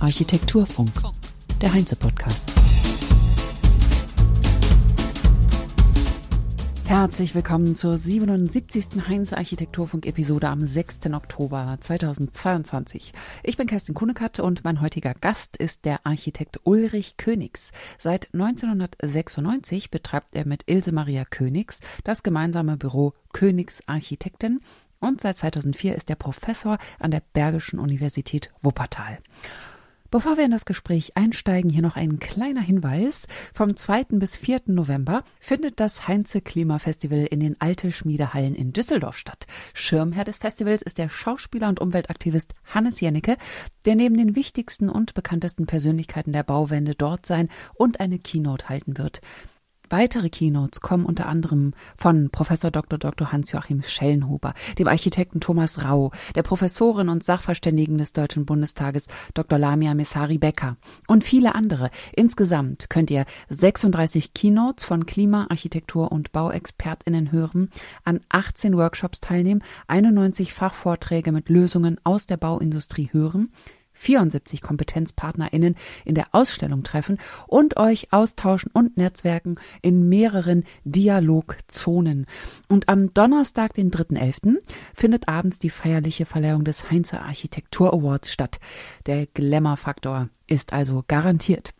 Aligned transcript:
Architekturfunk, 0.00 0.90
der 1.60 1.74
Heinze-Podcast. 1.74 2.50
Herzlich 6.86 7.34
willkommen 7.34 7.76
zur 7.76 7.98
77. 7.98 9.06
Heinz 9.06 9.34
Architekturfunk 9.34 10.06
Episode 10.06 10.48
am 10.48 10.64
6. 10.64 11.12
Oktober 11.12 11.76
2022. 11.78 13.12
Ich 13.42 13.58
bin 13.58 13.66
Kerstin 13.66 13.94
Kunekat 13.94 14.40
und 14.40 14.64
mein 14.64 14.80
heutiger 14.80 15.12
Gast 15.12 15.58
ist 15.58 15.84
der 15.84 16.06
Architekt 16.06 16.60
Ulrich 16.64 17.18
Königs. 17.18 17.72
Seit 17.98 18.32
1996 18.32 19.90
betreibt 19.90 20.34
er 20.34 20.46
mit 20.46 20.62
Ilse 20.64 20.92
Maria 20.92 21.26
Königs 21.26 21.80
das 22.04 22.22
gemeinsame 22.22 22.78
Büro 22.78 23.12
Königs 23.34 23.82
Architekten 23.86 24.60
und 25.00 25.20
seit 25.20 25.36
2004 25.36 25.94
ist 25.94 26.10
er 26.10 26.16
Professor 26.16 26.78
an 26.98 27.10
der 27.10 27.22
Bergischen 27.32 27.78
Universität 27.78 28.50
Wuppertal. 28.62 29.18
Bevor 30.10 30.38
wir 30.38 30.46
in 30.46 30.50
das 30.50 30.64
Gespräch 30.64 31.18
einsteigen, 31.18 31.70
hier 31.70 31.82
noch 31.82 31.96
ein 31.96 32.18
kleiner 32.18 32.62
Hinweis. 32.62 33.26
Vom 33.52 33.76
2. 33.76 34.04
bis 34.12 34.38
4. 34.38 34.62
November 34.68 35.22
findet 35.38 35.80
das 35.80 36.08
Heinze 36.08 36.40
Klimafestival 36.40 37.26
in 37.26 37.40
den 37.40 37.60
Alte 37.60 37.92
Schmiedehallen 37.92 38.54
in 38.54 38.72
Düsseldorf 38.72 39.18
statt. 39.18 39.46
Schirmherr 39.74 40.24
des 40.24 40.38
Festivals 40.38 40.80
ist 40.80 40.96
der 40.96 41.10
Schauspieler 41.10 41.68
und 41.68 41.80
Umweltaktivist 41.80 42.54
Hannes 42.64 43.02
Jennecke, 43.02 43.36
der 43.84 43.96
neben 43.96 44.16
den 44.16 44.34
wichtigsten 44.34 44.88
und 44.88 45.12
bekanntesten 45.12 45.66
Persönlichkeiten 45.66 46.32
der 46.32 46.42
Bauwende 46.42 46.94
dort 46.94 47.26
sein 47.26 47.50
und 47.74 48.00
eine 48.00 48.18
Keynote 48.18 48.70
halten 48.70 48.96
wird. 48.96 49.20
Weitere 49.90 50.28
Keynotes 50.28 50.80
kommen 50.80 51.06
unter 51.06 51.26
anderem 51.26 51.72
von 51.96 52.28
Professor 52.30 52.70
Dr. 52.70 52.98
Dr. 52.98 53.32
Hans-Joachim 53.32 53.82
Schellenhuber, 53.82 54.52
dem 54.78 54.86
Architekten 54.86 55.40
Thomas 55.40 55.84
Rau, 55.84 56.12
der 56.34 56.42
Professorin 56.42 57.08
und 57.08 57.24
Sachverständigen 57.24 57.96
des 57.96 58.12
Deutschen 58.12 58.44
Bundestages 58.44 59.06
Dr. 59.32 59.58
Lamia 59.58 59.94
Messari 59.94 60.36
Becker 60.36 60.76
und 61.06 61.24
viele 61.24 61.54
andere. 61.54 61.90
Insgesamt 62.14 62.90
könnt 62.90 63.10
ihr 63.10 63.24
36 63.48 64.34
Keynotes 64.34 64.84
von 64.84 65.06
Klima-, 65.06 65.46
Architektur- 65.48 66.12
und 66.12 66.32
Bauexpertinnen 66.32 67.32
hören, 67.32 67.70
an 68.04 68.20
18 68.28 68.76
Workshops 68.76 69.20
teilnehmen, 69.20 69.62
91 69.86 70.52
Fachvorträge 70.52 71.32
mit 71.32 71.48
Lösungen 71.48 71.98
aus 72.04 72.26
der 72.26 72.36
Bauindustrie 72.36 73.08
hören, 73.12 73.50
74 73.98 74.62
KompetenzpartnerInnen 74.62 75.74
in 76.04 76.14
der 76.14 76.28
Ausstellung 76.32 76.84
treffen 76.84 77.18
und 77.46 77.76
euch 77.76 78.12
austauschen 78.12 78.70
und 78.72 78.96
netzwerken 78.96 79.56
in 79.82 80.08
mehreren 80.08 80.64
Dialogzonen. 80.84 82.26
Und 82.68 82.88
am 82.88 83.12
Donnerstag, 83.12 83.74
den 83.74 83.90
3.11., 83.90 84.58
findet 84.94 85.28
abends 85.28 85.58
die 85.58 85.70
feierliche 85.70 86.26
Verleihung 86.26 86.64
des 86.64 86.90
Heinzer 86.90 87.22
Architektur 87.22 87.92
Awards 87.92 88.32
statt. 88.32 88.60
Der 89.06 89.26
Glamour-Faktor 89.26 90.28
ist 90.46 90.72
also 90.72 91.04
garantiert. 91.06 91.74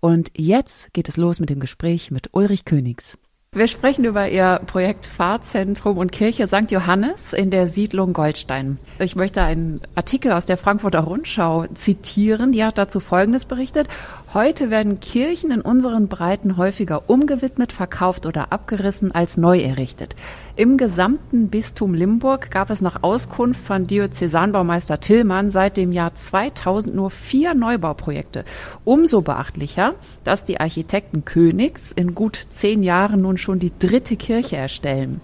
Und 0.00 0.30
jetzt 0.36 0.94
geht 0.94 1.08
es 1.08 1.16
los 1.16 1.40
mit 1.40 1.50
dem 1.50 1.58
Gespräch 1.58 2.12
mit 2.12 2.28
Ulrich 2.32 2.64
Königs. 2.64 3.18
Wir 3.54 3.68
sprechen 3.68 4.06
über 4.06 4.30
Ihr 4.30 4.62
Projekt 4.66 5.04
Fahrzentrum 5.04 5.98
und 5.98 6.10
Kirche 6.10 6.48
St. 6.48 6.70
Johannes 6.70 7.34
in 7.34 7.50
der 7.50 7.68
Siedlung 7.68 8.14
Goldstein. 8.14 8.78
Ich 8.98 9.14
möchte 9.14 9.42
einen 9.42 9.82
Artikel 9.94 10.32
aus 10.32 10.46
der 10.46 10.56
Frankfurter 10.56 11.00
Rundschau 11.00 11.66
zitieren. 11.74 12.52
Die 12.52 12.64
hat 12.64 12.78
dazu 12.78 12.98
Folgendes 12.98 13.44
berichtet. 13.44 13.88
Heute 14.32 14.70
werden 14.70 15.00
Kirchen 15.00 15.50
in 15.50 15.60
unseren 15.60 16.08
Breiten 16.08 16.56
häufiger 16.56 17.10
umgewidmet, 17.10 17.74
verkauft 17.74 18.24
oder 18.24 18.52
abgerissen 18.52 19.12
als 19.14 19.36
neu 19.36 19.60
errichtet. 19.60 20.16
Im 20.54 20.76
gesamten 20.76 21.48
Bistum 21.48 21.94
Limburg 21.94 22.50
gab 22.50 22.68
es 22.68 22.82
nach 22.82 23.02
Auskunft 23.02 23.64
von 23.64 23.86
Diözesanbaumeister 23.86 25.00
Tillmann 25.00 25.50
seit 25.50 25.78
dem 25.78 25.92
Jahr 25.92 26.14
2000 26.14 26.94
nur 26.94 27.10
vier 27.10 27.54
Neubauprojekte. 27.54 28.44
Umso 28.84 29.22
beachtlicher, 29.22 29.94
dass 30.24 30.44
die 30.44 30.60
Architekten 30.60 31.24
Königs 31.24 31.90
in 31.90 32.14
gut 32.14 32.38
zehn 32.50 32.82
Jahren 32.82 33.22
nun 33.22 33.38
schon 33.38 33.60
die 33.60 33.72
dritte 33.78 34.16
Kirche 34.16 34.56
erstellen. 34.56 35.22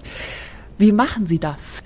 Wie 0.78 0.92
machen 0.92 1.26
Sie 1.26 1.38
das? 1.38 1.82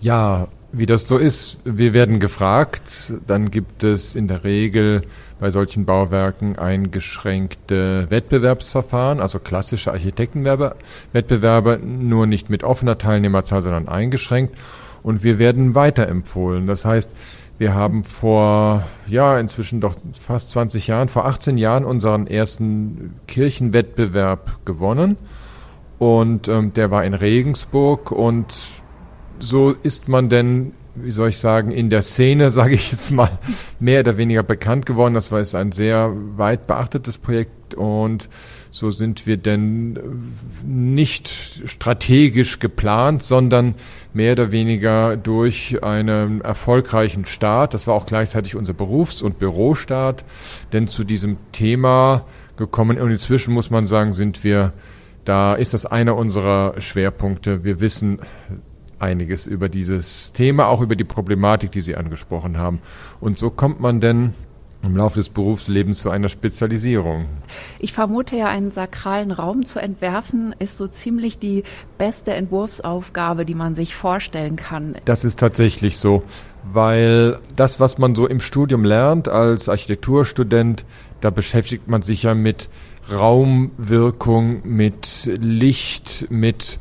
Ja, 0.00 0.48
wie 0.76 0.86
das 0.86 1.06
so 1.06 1.18
ist, 1.18 1.58
wir 1.64 1.94
werden 1.94 2.20
gefragt, 2.20 3.12
dann 3.26 3.50
gibt 3.50 3.84
es 3.84 4.14
in 4.14 4.28
der 4.28 4.44
Regel 4.44 5.02
bei 5.38 5.50
solchen 5.50 5.84
Bauwerken 5.84 6.58
eingeschränkte 6.58 8.06
Wettbewerbsverfahren, 8.10 9.20
also 9.20 9.38
klassische 9.38 9.92
Architektenwettbewerbe, 9.92 11.80
nur 11.84 12.26
nicht 12.26 12.50
mit 12.50 12.64
offener 12.64 12.98
Teilnehmerzahl, 12.98 13.62
sondern 13.62 13.88
eingeschränkt. 13.88 14.56
Und 15.02 15.22
wir 15.22 15.38
werden 15.38 15.74
weiterempfohlen. 15.74 16.66
Das 16.66 16.84
heißt, 16.84 17.10
wir 17.58 17.74
haben 17.74 18.02
vor, 18.02 18.84
ja, 19.06 19.38
inzwischen 19.38 19.80
doch 19.80 19.94
fast 20.20 20.50
20 20.50 20.88
Jahren, 20.88 21.08
vor 21.08 21.26
18 21.26 21.56
Jahren 21.56 21.84
unseren 21.84 22.26
ersten 22.26 23.14
Kirchenwettbewerb 23.28 24.64
gewonnen. 24.64 25.16
Und 25.98 26.48
ähm, 26.48 26.72
der 26.72 26.90
war 26.90 27.04
in 27.04 27.14
Regensburg 27.14 28.10
und 28.10 28.54
so 29.44 29.74
ist 29.82 30.08
man 30.08 30.28
denn 30.28 30.72
wie 30.96 31.10
soll 31.10 31.30
ich 31.30 31.38
sagen, 31.38 31.70
in 31.70 31.90
der 31.90 32.02
Szene, 32.02 32.50
sage 32.52 32.74
ich 32.74 32.92
jetzt 32.92 33.10
mal, 33.10 33.38
mehr 33.80 34.00
oder 34.00 34.16
weniger 34.16 34.42
bekannt 34.42 34.86
geworden. 34.86 35.14
Das 35.14 35.32
war 35.32 35.40
jetzt 35.40 35.54
ein 35.54 35.72
sehr 35.72 36.12
weit 36.36 36.66
beachtetes 36.66 37.18
Projekt 37.18 37.74
und 37.74 38.28
so 38.70 38.90
sind 38.90 39.26
wir 39.26 39.36
denn 39.36 39.98
nicht 40.64 41.62
strategisch 41.66 42.58
geplant, 42.58 43.22
sondern 43.22 43.74
mehr 44.12 44.32
oder 44.32 44.50
weniger 44.50 45.16
durch 45.16 45.82
einen 45.82 46.40
erfolgreichen 46.40 47.24
Start, 47.24 47.74
das 47.74 47.86
war 47.86 47.94
auch 47.94 48.06
gleichzeitig 48.06 48.56
unser 48.56 48.72
Berufs- 48.72 49.22
und 49.22 49.38
Bürostart, 49.38 50.24
denn 50.72 50.88
zu 50.88 51.04
diesem 51.04 51.36
Thema 51.52 52.24
gekommen 52.56 52.98
und 52.98 53.10
inzwischen 53.10 53.54
muss 53.54 53.70
man 53.70 53.86
sagen, 53.86 54.12
sind 54.12 54.44
wir 54.44 54.72
da 55.24 55.54
ist 55.54 55.72
das 55.72 55.86
einer 55.86 56.16
unserer 56.16 56.78
Schwerpunkte. 56.82 57.64
Wir 57.64 57.80
wissen 57.80 58.18
einiges 59.04 59.46
über 59.46 59.68
dieses 59.68 60.32
Thema, 60.32 60.66
auch 60.66 60.80
über 60.80 60.96
die 60.96 61.04
Problematik, 61.04 61.72
die 61.72 61.80
Sie 61.80 61.96
angesprochen 61.96 62.58
haben. 62.58 62.80
Und 63.20 63.38
so 63.38 63.50
kommt 63.50 63.80
man 63.80 64.00
denn 64.00 64.34
im 64.84 64.96
Laufe 64.96 65.18
des 65.18 65.30
Berufslebens 65.30 66.00
zu 66.00 66.10
einer 66.10 66.28
Spezialisierung. 66.28 67.26
Ich 67.78 67.92
vermute 67.92 68.36
ja, 68.36 68.48
einen 68.48 68.70
sakralen 68.70 69.30
Raum 69.30 69.64
zu 69.64 69.78
entwerfen, 69.78 70.54
ist 70.58 70.76
so 70.76 70.86
ziemlich 70.86 71.38
die 71.38 71.62
beste 71.98 72.34
Entwurfsaufgabe, 72.34 73.44
die 73.44 73.54
man 73.54 73.74
sich 73.74 73.94
vorstellen 73.94 74.56
kann. 74.56 74.96
Das 75.04 75.24
ist 75.24 75.38
tatsächlich 75.38 75.98
so, 75.98 76.22
weil 76.70 77.38
das, 77.56 77.80
was 77.80 77.98
man 77.98 78.14
so 78.14 78.26
im 78.26 78.40
Studium 78.40 78.84
lernt 78.84 79.28
als 79.28 79.68
Architekturstudent, 79.68 80.84
da 81.20 81.30
beschäftigt 81.30 81.88
man 81.88 82.02
sich 82.02 82.24
ja 82.24 82.34
mit 82.34 82.68
Raumwirkung, 83.10 84.60
mit 84.64 85.28
Licht, 85.40 86.26
mit 86.30 86.78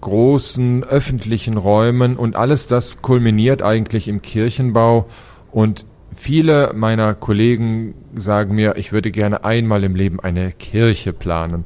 großen 0.00 0.84
öffentlichen 0.84 1.56
Räumen 1.56 2.16
und 2.16 2.36
alles 2.36 2.66
das 2.66 3.02
kulminiert 3.02 3.62
eigentlich 3.62 4.08
im 4.08 4.22
Kirchenbau 4.22 5.06
und 5.50 5.84
viele 6.14 6.72
meiner 6.74 7.14
Kollegen 7.14 7.94
sagen 8.14 8.54
mir, 8.54 8.76
ich 8.76 8.92
würde 8.92 9.10
gerne 9.10 9.44
einmal 9.44 9.84
im 9.84 9.94
Leben 9.94 10.20
eine 10.20 10.52
Kirche 10.52 11.12
planen. 11.12 11.64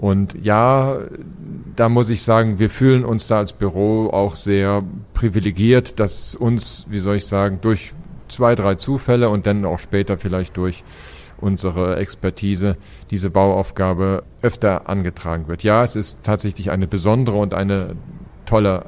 Und 0.00 0.34
ja, 0.42 0.98
da 1.76 1.90
muss 1.90 2.08
ich 2.08 2.22
sagen, 2.22 2.58
wir 2.58 2.70
fühlen 2.70 3.04
uns 3.04 3.26
da 3.26 3.38
als 3.38 3.52
Büro 3.52 4.08
auch 4.08 4.34
sehr 4.34 4.82
privilegiert, 5.12 6.00
dass 6.00 6.34
uns, 6.34 6.86
wie 6.88 7.00
soll 7.00 7.16
ich 7.16 7.26
sagen, 7.26 7.58
durch 7.60 7.92
zwei, 8.28 8.54
drei 8.54 8.76
Zufälle 8.76 9.28
und 9.28 9.46
dann 9.46 9.66
auch 9.66 9.78
später 9.78 10.16
vielleicht 10.16 10.56
durch 10.56 10.84
unsere 11.40 11.96
Expertise 11.96 12.76
diese 13.10 13.30
Bauaufgabe 13.30 14.24
öfter 14.42 14.88
angetragen 14.88 15.48
wird. 15.48 15.62
Ja, 15.62 15.82
es 15.82 15.96
ist 15.96 16.18
tatsächlich 16.22 16.70
eine 16.70 16.86
besondere 16.86 17.36
und 17.36 17.54
eine 17.54 17.96
tolle 18.46 18.84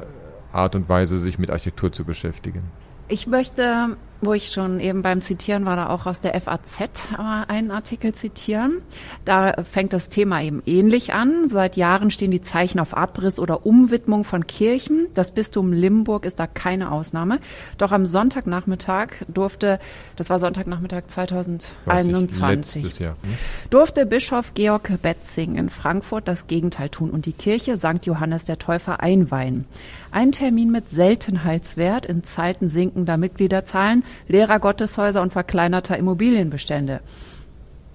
Art 0.52 0.74
und 0.74 0.88
Weise, 0.88 1.18
sich 1.18 1.38
mit 1.38 1.50
Architektur 1.50 1.92
zu 1.92 2.04
beschäftigen. 2.04 2.62
Ich 3.08 3.26
möchte 3.26 3.96
wo 4.22 4.32
ich 4.32 4.52
schon 4.52 4.78
eben 4.80 5.02
beim 5.02 5.20
Zitieren 5.20 5.66
war, 5.66 5.74
da 5.74 5.88
auch 5.88 6.06
aus 6.06 6.20
der 6.20 6.40
FAZ 6.40 7.08
einen 7.48 7.72
Artikel 7.72 8.14
zitieren. 8.14 8.80
Da 9.24 9.64
fängt 9.68 9.92
das 9.92 10.08
Thema 10.08 10.40
eben 10.42 10.62
ähnlich 10.64 11.12
an. 11.12 11.48
Seit 11.48 11.76
Jahren 11.76 12.10
stehen 12.12 12.30
die 12.30 12.40
Zeichen 12.40 12.78
auf 12.78 12.96
Abriss 12.96 13.40
oder 13.40 13.66
Umwidmung 13.66 14.22
von 14.24 14.46
Kirchen. 14.46 15.08
Das 15.14 15.32
Bistum 15.32 15.72
Limburg 15.72 16.24
ist 16.24 16.38
da 16.38 16.46
keine 16.46 16.92
Ausnahme. 16.92 17.40
Doch 17.78 17.90
am 17.90 18.06
Sonntagnachmittag 18.06 19.08
durfte, 19.26 19.80
das 20.14 20.30
war 20.30 20.38
Sonntagnachmittag 20.38 21.08
2021, 21.08 22.82
letztes 22.82 22.98
Jahr, 23.00 23.16
hm? 23.22 23.34
durfte 23.70 24.06
Bischof 24.06 24.54
Georg 24.54 25.02
Betzing 25.02 25.56
in 25.56 25.68
Frankfurt 25.68 26.28
das 26.28 26.46
Gegenteil 26.46 26.90
tun 26.90 27.10
und 27.10 27.26
die 27.26 27.32
Kirche 27.32 27.76
St. 27.76 28.06
Johannes 28.06 28.44
der 28.44 28.58
Täufer 28.58 29.00
einweihen. 29.00 29.66
Ein 30.12 30.30
Termin 30.30 30.70
mit 30.70 30.90
Seltenheitswert 30.90 32.04
in 32.04 32.22
Zeiten 32.22 32.68
sinkender 32.68 33.16
Mitgliederzahlen, 33.16 34.04
leerer 34.28 34.60
Gotteshäuser 34.60 35.22
und 35.22 35.32
verkleinerter 35.32 35.96
Immobilienbestände. 35.96 37.00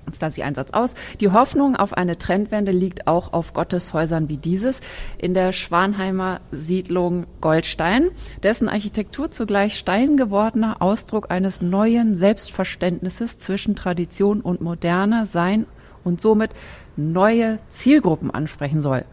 Jetzt 0.07 0.21
lasse 0.21 0.39
ich 0.39 0.43
einen 0.43 0.55
Satz 0.55 0.71
aus. 0.71 0.95
Die 1.19 1.29
Hoffnung 1.29 1.75
auf 1.75 1.93
eine 1.93 2.17
Trendwende 2.17 2.71
liegt 2.71 3.05
auch 3.05 3.33
auf 3.33 3.53
Gotteshäusern 3.53 4.29
wie 4.29 4.37
dieses 4.37 4.79
in 5.19 5.35
der 5.35 5.51
Schwanheimer 5.51 6.39
Siedlung 6.51 7.27
Goldstein, 7.39 8.09
dessen 8.41 8.67
Architektur 8.67 9.29
zugleich 9.29 9.77
steingewordener 9.77 10.81
Ausdruck 10.81 11.29
eines 11.29 11.61
neuen 11.61 12.15
Selbstverständnisses 12.15 13.37
zwischen 13.37 13.75
Tradition 13.75 14.41
und 14.41 14.59
Moderne 14.59 15.27
sein 15.27 15.67
und 16.03 16.19
somit 16.19 16.49
neue 16.95 17.59
Zielgruppen 17.69 18.31
ansprechen 18.31 18.81
soll. 18.81 19.05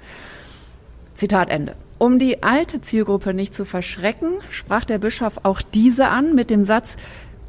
Zitat 1.14 1.50
Ende. 1.50 1.74
Um 2.04 2.18
die 2.18 2.42
alte 2.42 2.82
Zielgruppe 2.82 3.32
nicht 3.32 3.54
zu 3.54 3.64
verschrecken, 3.64 4.32
sprach 4.50 4.84
der 4.84 4.98
Bischof 4.98 5.40
auch 5.42 5.62
diese 5.62 6.08
an 6.08 6.34
mit 6.34 6.50
dem 6.50 6.64
Satz, 6.64 6.98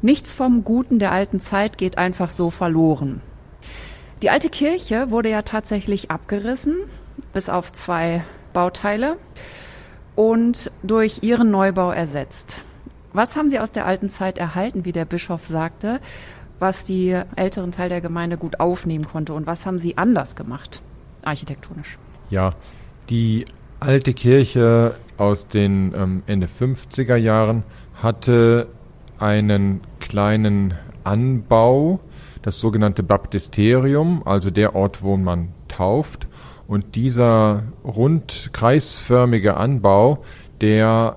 nichts 0.00 0.32
vom 0.32 0.64
Guten 0.64 0.98
der 0.98 1.12
alten 1.12 1.42
Zeit 1.42 1.76
geht 1.76 1.98
einfach 1.98 2.30
so 2.30 2.48
verloren. 2.48 3.20
Die 4.22 4.30
alte 4.30 4.48
Kirche 4.48 5.10
wurde 5.10 5.28
ja 5.28 5.42
tatsächlich 5.42 6.10
abgerissen, 6.10 6.74
bis 7.34 7.50
auf 7.50 7.70
zwei 7.70 8.24
Bauteile, 8.54 9.18
und 10.14 10.70
durch 10.82 11.22
ihren 11.22 11.50
Neubau 11.50 11.90
ersetzt. 11.90 12.62
Was 13.12 13.36
haben 13.36 13.50
Sie 13.50 13.58
aus 13.58 13.72
der 13.72 13.84
alten 13.84 14.08
Zeit 14.08 14.38
erhalten, 14.38 14.86
wie 14.86 14.92
der 14.92 15.04
Bischof 15.04 15.46
sagte, 15.46 16.00
was 16.60 16.82
die 16.82 17.10
älteren 17.36 17.72
Teil 17.72 17.90
der 17.90 18.00
Gemeinde 18.00 18.38
gut 18.38 18.58
aufnehmen 18.58 19.06
konnte 19.06 19.34
und 19.34 19.46
was 19.46 19.66
haben 19.66 19.80
Sie 19.80 19.98
anders 19.98 20.34
gemacht, 20.34 20.80
architektonisch? 21.26 21.98
Ja, 22.30 22.54
die 23.10 23.44
alte 23.80 24.14
Kirche 24.14 24.94
aus 25.18 25.48
den 25.48 25.92
ähm, 25.94 26.22
Ende 26.26 26.46
50er 26.46 27.16
Jahren 27.16 27.64
hatte 27.94 28.68
einen 29.18 29.80
kleinen 30.00 30.74
Anbau, 31.04 32.00
das 32.42 32.60
sogenannte 32.60 33.02
Baptisterium, 33.02 34.22
also 34.24 34.50
der 34.50 34.74
Ort, 34.74 35.02
wo 35.02 35.16
man 35.16 35.48
tauft. 35.68 36.26
Und 36.68 36.96
dieser 36.96 37.62
rund 37.84 38.50
kreisförmige 38.52 39.56
Anbau, 39.56 40.24
der 40.60 41.16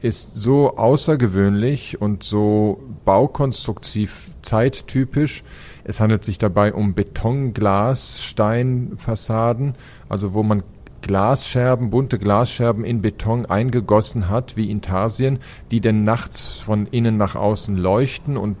ist 0.00 0.34
so 0.34 0.76
außergewöhnlich 0.76 2.00
und 2.00 2.24
so 2.24 2.82
baukonstruktiv 3.04 4.30
zeittypisch. 4.42 5.44
Es 5.84 6.00
handelt 6.00 6.24
sich 6.24 6.38
dabei 6.38 6.72
um 6.72 6.94
Betonglassteinfassaden, 6.94 9.74
also 10.08 10.34
wo 10.34 10.42
man 10.42 10.64
Glasscherben, 11.02 11.90
bunte 11.90 12.18
Glasscherben 12.18 12.84
in 12.84 13.02
Beton 13.02 13.46
eingegossen 13.46 14.28
hat, 14.28 14.56
wie 14.56 14.70
Intarsien, 14.70 15.38
die 15.70 15.80
denn 15.80 16.04
nachts 16.04 16.60
von 16.60 16.86
innen 16.86 17.16
nach 17.16 17.34
außen 17.34 17.76
leuchten 17.76 18.36
und 18.36 18.56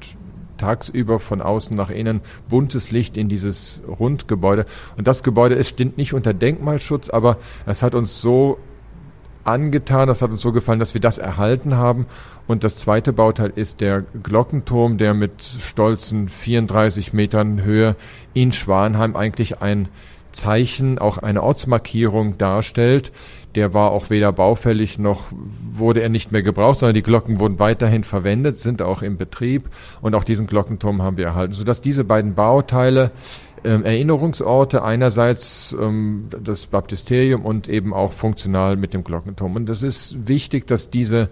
tagsüber 0.58 1.18
von 1.18 1.40
außen 1.40 1.74
nach 1.76 1.90
innen 1.90 2.20
buntes 2.48 2.90
Licht 2.90 3.16
in 3.16 3.28
dieses 3.28 3.82
Rundgebäude. 3.88 4.66
Und 4.96 5.06
das 5.06 5.22
Gebäude, 5.22 5.56
es 5.56 5.68
steht 5.68 5.96
nicht 5.96 6.12
unter 6.12 6.34
Denkmalschutz, 6.34 7.08
aber 7.08 7.38
es 7.66 7.82
hat 7.82 7.94
uns 7.94 8.20
so 8.20 8.58
angetan, 9.44 10.06
das 10.06 10.22
hat 10.22 10.30
uns 10.30 10.42
so 10.42 10.52
gefallen, 10.52 10.78
dass 10.78 10.94
wir 10.94 11.00
das 11.00 11.18
erhalten 11.18 11.76
haben. 11.76 12.06
Und 12.46 12.62
das 12.62 12.76
zweite 12.76 13.12
Bauteil 13.12 13.52
ist 13.54 13.80
der 13.80 14.04
Glockenturm, 14.22 14.98
der 14.98 15.14
mit 15.14 15.42
stolzen 15.42 16.28
34 16.28 17.12
Metern 17.12 17.62
Höhe 17.62 17.96
in 18.34 18.52
Schwanheim 18.52 19.16
eigentlich 19.16 19.62
ein 19.62 19.88
Zeichen, 20.32 20.98
auch 20.98 21.18
eine 21.18 21.42
Ortsmarkierung 21.42 22.38
darstellt. 22.38 23.12
Der 23.54 23.74
war 23.74 23.90
auch 23.90 24.10
weder 24.10 24.32
baufällig 24.32 24.98
noch 24.98 25.24
wurde 25.72 26.02
er 26.02 26.08
nicht 26.08 26.30
mehr 26.30 26.42
gebraucht, 26.42 26.78
sondern 26.78 26.94
die 26.94 27.02
Glocken 27.02 27.40
wurden 27.40 27.58
weiterhin 27.58 28.04
verwendet, 28.04 28.58
sind 28.58 28.80
auch 28.82 29.02
im 29.02 29.16
Betrieb 29.16 29.68
und 30.00 30.14
auch 30.14 30.24
diesen 30.24 30.46
Glockenturm 30.46 31.02
haben 31.02 31.16
wir 31.16 31.26
erhalten, 31.26 31.54
sodass 31.54 31.80
diese 31.80 32.04
beiden 32.04 32.34
Bauteile 32.34 33.10
ähm, 33.64 33.84
Erinnerungsorte 33.84 34.82
einerseits 34.82 35.76
ähm, 35.78 36.28
das 36.42 36.66
Baptisterium 36.66 37.44
und 37.44 37.68
eben 37.68 37.92
auch 37.92 38.12
funktional 38.12 38.76
mit 38.76 38.94
dem 38.94 39.04
Glockenturm. 39.04 39.56
Und 39.56 39.68
das 39.68 39.82
ist 39.82 40.28
wichtig, 40.28 40.66
dass 40.66 40.90
diese 40.90 41.28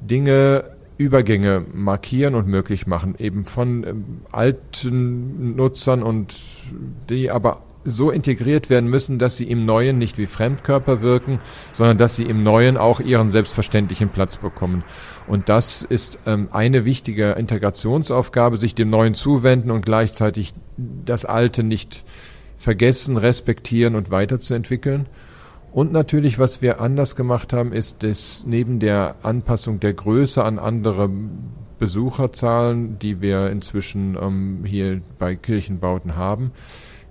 Dinge 0.00 0.64
Übergänge 0.96 1.64
markieren 1.72 2.34
und 2.34 2.48
möglich 2.48 2.88
machen, 2.88 3.14
eben 3.18 3.44
von 3.44 3.84
ähm, 3.84 4.04
alten 4.32 5.54
Nutzern 5.54 6.02
und 6.02 6.34
die 7.08 7.30
aber 7.30 7.62
so 7.84 8.10
integriert 8.10 8.70
werden 8.70 8.88
müssen, 8.88 9.18
dass 9.18 9.36
sie 9.36 9.48
im 9.50 9.64
Neuen 9.64 9.98
nicht 9.98 10.18
wie 10.18 10.26
Fremdkörper 10.26 11.00
wirken, 11.00 11.38
sondern 11.72 11.98
dass 11.98 12.16
sie 12.16 12.24
im 12.24 12.42
Neuen 12.42 12.76
auch 12.76 13.00
ihren 13.00 13.30
selbstverständlichen 13.30 14.08
Platz 14.08 14.36
bekommen. 14.36 14.84
Und 15.26 15.48
das 15.48 15.82
ist 15.82 16.18
ähm, 16.26 16.48
eine 16.50 16.84
wichtige 16.84 17.32
Integrationsaufgabe, 17.32 18.56
sich 18.56 18.74
dem 18.74 18.90
Neuen 18.90 19.14
zuwenden 19.14 19.70
und 19.70 19.84
gleichzeitig 19.84 20.54
das 20.76 21.24
Alte 21.24 21.62
nicht 21.62 22.04
vergessen, 22.58 23.16
respektieren 23.16 23.94
und 23.94 24.10
weiterzuentwickeln. 24.10 25.06
Und 25.72 25.92
natürlich, 25.92 26.38
was 26.38 26.62
wir 26.62 26.80
anders 26.80 27.14
gemacht 27.14 27.52
haben, 27.52 27.72
ist, 27.72 28.02
dass 28.02 28.44
neben 28.46 28.80
der 28.80 29.16
Anpassung 29.22 29.80
der 29.80 29.92
Größe 29.92 30.42
an 30.42 30.58
andere 30.58 31.10
Besucherzahlen, 31.78 32.98
die 32.98 33.20
wir 33.20 33.50
inzwischen 33.50 34.16
ähm, 34.20 34.64
hier 34.64 35.00
bei 35.18 35.36
Kirchenbauten 35.36 36.16
haben, 36.16 36.52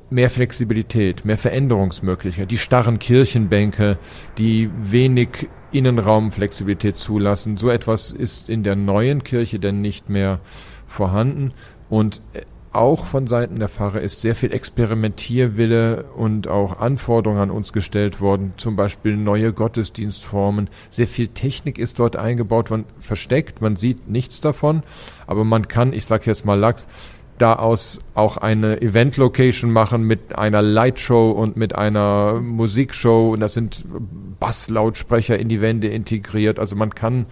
mehr 0.09 0.29
Flexibilität, 0.29 1.25
mehr 1.25 1.37
Veränderungsmöglichkeit, 1.37 2.49
die 2.49 2.57
starren 2.57 2.99
Kirchenbänke, 2.99 3.97
die 4.37 4.69
wenig 4.77 5.49
Innenraumflexibilität 5.71 6.97
zulassen. 6.97 7.57
So 7.57 7.69
etwas 7.69 8.11
ist 8.11 8.49
in 8.49 8.63
der 8.63 8.75
neuen 8.75 9.23
Kirche 9.23 9.59
denn 9.59 9.81
nicht 9.81 10.09
mehr 10.09 10.39
vorhanden 10.87 11.51
und 11.89 12.21
äh, 12.33 12.41
auch 12.73 13.05
von 13.07 13.25
Seiten 13.25 13.57
der 13.57 13.69
Pfarrer 13.69 14.01
ist 14.01 14.21
sehr 14.21 14.35
viel 14.35 14.53
Experimentierwille 14.53 16.03
und 16.15 16.47
auch 16.47 16.79
Anforderungen 16.79 17.41
an 17.41 17.49
uns 17.49 17.73
gestellt 17.73 18.21
worden, 18.21 18.53
zum 18.57 18.75
Beispiel 18.75 19.17
neue 19.17 19.51
Gottesdienstformen. 19.51 20.69
Sehr 20.91 21.07
viel 21.07 21.29
Technik 21.29 21.79
ist 21.79 21.97
dort 21.97 22.17
eingebaut, 22.17 22.69
man 22.69 22.85
versteckt, 22.99 23.61
man 23.61 23.77
sieht 23.77 24.07
nichts 24.07 24.41
davon, 24.41 24.83
aber 25.25 25.43
man 25.43 25.67
kann, 25.67 25.91
ich 25.91 26.05
sage 26.05 26.25
jetzt 26.27 26.45
mal 26.45 26.59
Lachs, 26.59 26.87
daraus 27.37 27.99
auch 28.13 28.37
eine 28.37 28.81
Event-Location 28.81 29.71
machen 29.71 30.03
mit 30.03 30.37
einer 30.37 30.61
Lightshow 30.61 31.31
und 31.31 31.57
mit 31.57 31.75
einer 31.75 32.39
Musikshow. 32.41 33.31
Und 33.31 33.39
das 33.39 33.53
sind 33.53 33.85
Basslautsprecher 34.39 35.37
in 35.37 35.49
die 35.49 35.61
Wände 35.61 35.87
integriert. 35.87 36.59
Also 36.59 36.75
man 36.75 36.93
kann 36.95 37.25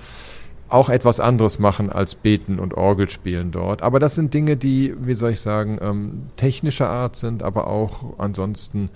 auch 0.67 0.89
etwas 0.89 1.19
anderes 1.19 1.59
machen 1.59 1.91
als 1.91 2.15
beten 2.15 2.59
und 2.59 2.73
Orgel 2.73 3.07
spielen 3.07 3.51
dort. 3.51 3.81
Aber 3.81 3.99
das 3.99 4.15
sind 4.15 4.33
Dinge, 4.33 4.57
die, 4.57 4.93
wie 4.99 5.13
soll 5.13 5.31
ich 5.31 5.41
sagen, 5.41 5.77
ähm, 5.81 6.23
technischer 6.37 6.89
Art 6.89 7.15
sind, 7.17 7.43
aber 7.43 7.67
auch 7.67 8.17
ansonsten 8.17 8.89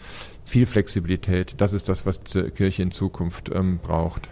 viel 0.46 0.66
Flexibilität. 0.66 1.56
Das 1.58 1.74
ist 1.74 1.88
das, 1.90 2.06
was 2.06 2.22
die 2.22 2.50
Kirche 2.50 2.82
in 2.82 2.92
Zukunft 2.92 3.52
ähm, 3.54 3.80
braucht. 3.82 4.30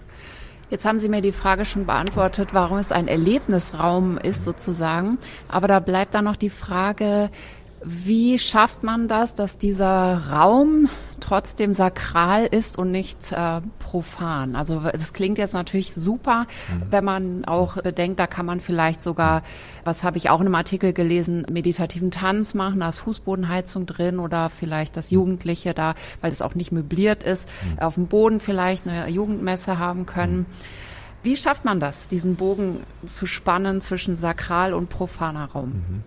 Jetzt 0.69 0.85
haben 0.85 0.99
Sie 0.99 1.07
mir 1.07 1.21
die 1.21 1.31
Frage 1.31 1.63
schon 1.63 1.85
beantwortet, 1.85 2.49
warum 2.53 2.77
es 2.77 2.91
ein 2.91 3.07
Erlebnisraum 3.07 4.17
ist 4.17 4.43
sozusagen. 4.43 5.17
Aber 5.47 5.67
da 5.67 5.79
bleibt 5.79 6.13
dann 6.13 6.25
noch 6.25 6.35
die 6.35 6.49
Frage, 6.49 7.29
wie 7.83 8.37
schafft 8.37 8.83
man 8.83 9.07
das, 9.07 9.33
dass 9.33 9.57
dieser 9.57 10.29
Raum 10.31 10.89
trotzdem 11.21 11.73
sakral 11.73 12.45
ist 12.45 12.77
und 12.77 12.91
nicht 12.91 13.31
äh, 13.31 13.61
profan? 13.87 14.57
Also 14.57 14.83
es 14.91 15.13
klingt 15.13 15.37
jetzt 15.37 15.53
natürlich 15.53 15.93
super, 15.93 16.41
mhm. 16.41 16.83
wenn 16.91 17.05
man 17.05 17.45
auch 17.45 17.81
bedenkt, 17.81 18.19
da 18.19 18.27
kann 18.27 18.45
man 18.45 18.59
vielleicht 18.59 19.01
sogar, 19.01 19.43
was 19.85 20.03
habe 20.03 20.17
ich 20.17 20.29
auch 20.29 20.41
in 20.41 20.47
einem 20.47 20.55
Artikel 20.55 20.91
gelesen, 20.91 21.45
meditativen 21.49 22.11
Tanz 22.11 22.53
machen, 22.53 22.81
da 22.81 22.89
ist 22.89 22.99
Fußbodenheizung 22.99 23.85
drin 23.85 24.19
oder 24.19 24.49
vielleicht 24.49 24.97
das 24.97 25.09
Jugendliche 25.09 25.73
da, 25.73 25.95
weil 26.19 26.33
es 26.33 26.41
auch 26.41 26.53
nicht 26.53 26.73
möbliert 26.73 27.23
ist, 27.23 27.47
mhm. 27.47 27.79
auf 27.79 27.95
dem 27.95 28.07
Boden 28.07 28.41
vielleicht 28.41 28.85
eine 28.85 29.07
Jugendmesse 29.07 29.79
haben 29.79 30.05
können. 30.05 30.39
Mhm. 30.39 30.45
Wie 31.23 31.37
schafft 31.37 31.63
man 31.63 31.79
das, 31.79 32.09
diesen 32.09 32.35
Bogen 32.35 32.81
zu 33.05 33.25
spannen 33.25 33.81
zwischen 33.81 34.17
sakral 34.17 34.73
und 34.73 34.89
profaner 34.89 35.45
Raum? 35.45 36.03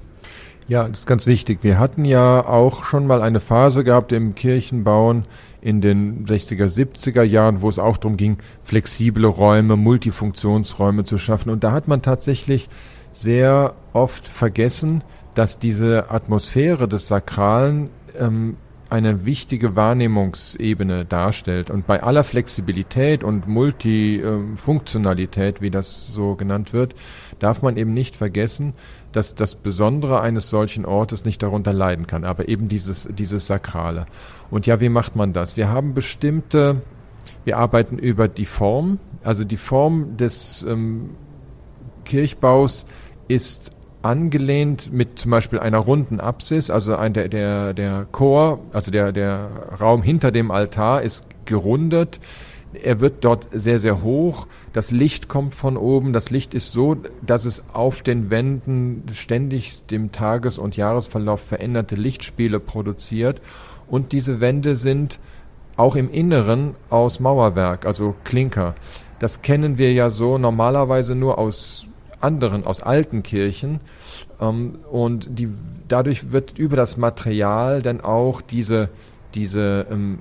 Ja, 0.71 0.87
das 0.89 1.01
ist 1.01 1.07
ganz 1.07 1.27
wichtig. 1.27 1.59
Wir 1.63 1.81
hatten 1.81 2.05
ja 2.05 2.47
auch 2.47 2.85
schon 2.85 3.05
mal 3.05 3.23
eine 3.23 3.41
Phase 3.41 3.83
gehabt 3.83 4.13
im 4.13 4.37
Kirchenbauen 4.37 5.25
in 5.61 5.81
den 5.81 6.27
60er, 6.27 6.67
70er 6.67 7.25
Jahren, 7.25 7.61
wo 7.61 7.69
es 7.69 7.81
auch 7.81 7.97
darum 7.97 8.17
ging, 8.17 8.39
flexible 8.63 9.27
Räume, 9.27 9.75
Multifunktionsräume 9.75 11.03
zu 11.03 11.19
schaffen. 11.19 11.51
Und 11.51 11.65
da 11.65 11.73
hat 11.73 11.89
man 11.89 12.03
tatsächlich 12.03 12.69
sehr 13.13 13.75
oft 13.95 14.29
vergessen, 14.29 15.03
dass 15.35 15.59
diese 15.59 16.09
Atmosphäre 16.09 16.87
des 16.87 17.09
Sakralen 17.09 17.91
ähm, 18.17 18.57
eine 18.91 19.25
wichtige 19.25 19.77
Wahrnehmungsebene 19.77 21.05
darstellt. 21.05 21.71
Und 21.71 21.87
bei 21.87 22.03
aller 22.03 22.25
Flexibilität 22.25 23.25
und 23.25 23.49
Multifunktionalität, 23.49 25.63
wie 25.63 25.71
das 25.71 26.09
so 26.09 26.35
genannt 26.35 26.73
wird, 26.73 26.95
darf 27.39 27.63
man 27.63 27.77
eben 27.77 27.95
nicht 27.95 28.17
vergessen, 28.17 28.75
dass 29.13 29.35
das 29.35 29.55
Besondere 29.55 30.21
eines 30.21 30.51
solchen 30.51 30.85
Ortes 30.85 31.25
nicht 31.25 31.43
darunter 31.43 31.73
leiden 31.73 32.07
kann, 32.07 32.25
aber 32.25 32.49
eben 32.49 32.69
dieses, 32.69 33.09
dieses 33.11 33.47
Sakrale. 33.47 34.07
Und 34.51 34.67
ja, 34.67 34.81
wie 34.81 34.89
macht 34.89 35.17
man 35.17 35.33
das? 35.33 35.57
Wir 35.57 35.69
haben 35.69 35.95
bestimmte, 35.95 36.83
wir 37.45 37.59
arbeiten 37.59 37.99
über 37.99 38.29
die 38.29 38.47
Form, 38.47 38.99
also 39.25 39.45
die 39.45 39.57
Form 39.57 40.17
des 40.17 40.65
ähm, 40.69 41.11
Kirchbaus 42.05 42.87
ist 43.29 43.73
angelehnt 44.03 44.93
mit 44.93 45.19
zum 45.19 45.31
Beispiel 45.31 45.59
einer 45.59 45.79
runden 45.79 46.21
Apsis, 46.21 46.71
also 46.71 46.97
ein, 46.97 47.13
der, 47.13 47.29
der, 47.29 47.75
der 47.75 48.07
Chor, 48.11 48.61
also 48.73 48.91
der, 48.91 49.13
der 49.13 49.51
Raum 49.81 50.03
hinter 50.03 50.33
dem 50.33 50.51
Altar 50.51 51.03
ist 51.03 51.27
gerundet. 51.45 52.21
Er 52.73 53.01
wird 53.01 53.25
dort 53.25 53.49
sehr, 53.51 53.81
sehr 53.81 54.03
hoch. 54.03 54.47
Das 54.73 54.93
Licht 54.93 55.29
kommt 55.29 55.57
von 55.57 55.77
oben. 55.77 56.13
Das 56.13 56.31
Licht 56.31 56.55
ist 56.55 56.73
so, 56.73 56.97
dass 57.21 57.45
es 57.45 57.65
auf 57.73 58.03
den 58.03 58.31
Wänden 58.31 59.03
ständig 59.13 59.85
dem 59.87 60.13
Tages- 60.13 60.59
und 60.59 60.77
Jahresverlauf 60.77 61.41
veränderte 61.41 61.97
Lichtspiele 61.97 62.61
produziert. 62.61 63.43
Und 63.89 64.13
diese 64.13 64.41
Wände 64.41 64.77
sind 64.77 65.19
auch 65.77 65.97
im 65.97 66.11
Inneren 66.13 66.77
aus 66.91 67.19
Mauerwerk, 67.19 67.87
also 67.87 68.15
Klinker. 68.23 68.77
Das 69.19 69.43
kennen 69.43 69.77
wir 69.77 69.93
ja 69.93 70.11
so 70.11 70.39
normalerweise 70.39 71.17
nur 71.17 71.39
aus 71.39 71.87
anderen, 72.21 72.67
aus 72.67 72.83
alten 72.83 73.23
Kirchen. 73.23 73.81
Ähm, 74.41 74.79
und 74.91 75.29
die, 75.31 75.49
dadurch 75.89 76.33
wird 76.33 76.59
über 76.59 76.77
das 76.77 76.97
Material 76.97 77.83
dann 77.83 78.01
auch 78.01 78.41
diese, 78.41 78.89
diese 79.35 79.87
ähm, 79.91 80.21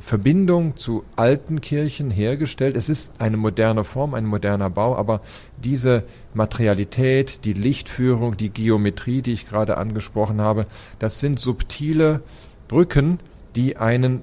Verbindung 0.00 0.76
zu 0.76 1.04
alten 1.16 1.60
Kirchen 1.60 2.10
hergestellt. 2.10 2.76
Es 2.76 2.88
ist 2.88 3.20
eine 3.20 3.36
moderne 3.36 3.84
Form, 3.84 4.14
ein 4.14 4.26
moderner 4.26 4.70
Bau, 4.70 4.96
aber 4.96 5.20
diese 5.56 6.04
Materialität, 6.34 7.44
die 7.44 7.52
Lichtführung, 7.52 8.36
die 8.36 8.50
Geometrie, 8.50 9.22
die 9.22 9.32
ich 9.32 9.48
gerade 9.48 9.76
angesprochen 9.76 10.40
habe, 10.40 10.66
das 10.98 11.20
sind 11.20 11.40
subtile 11.40 12.22
Brücken, 12.68 13.18
die 13.56 13.76
einen 13.76 14.20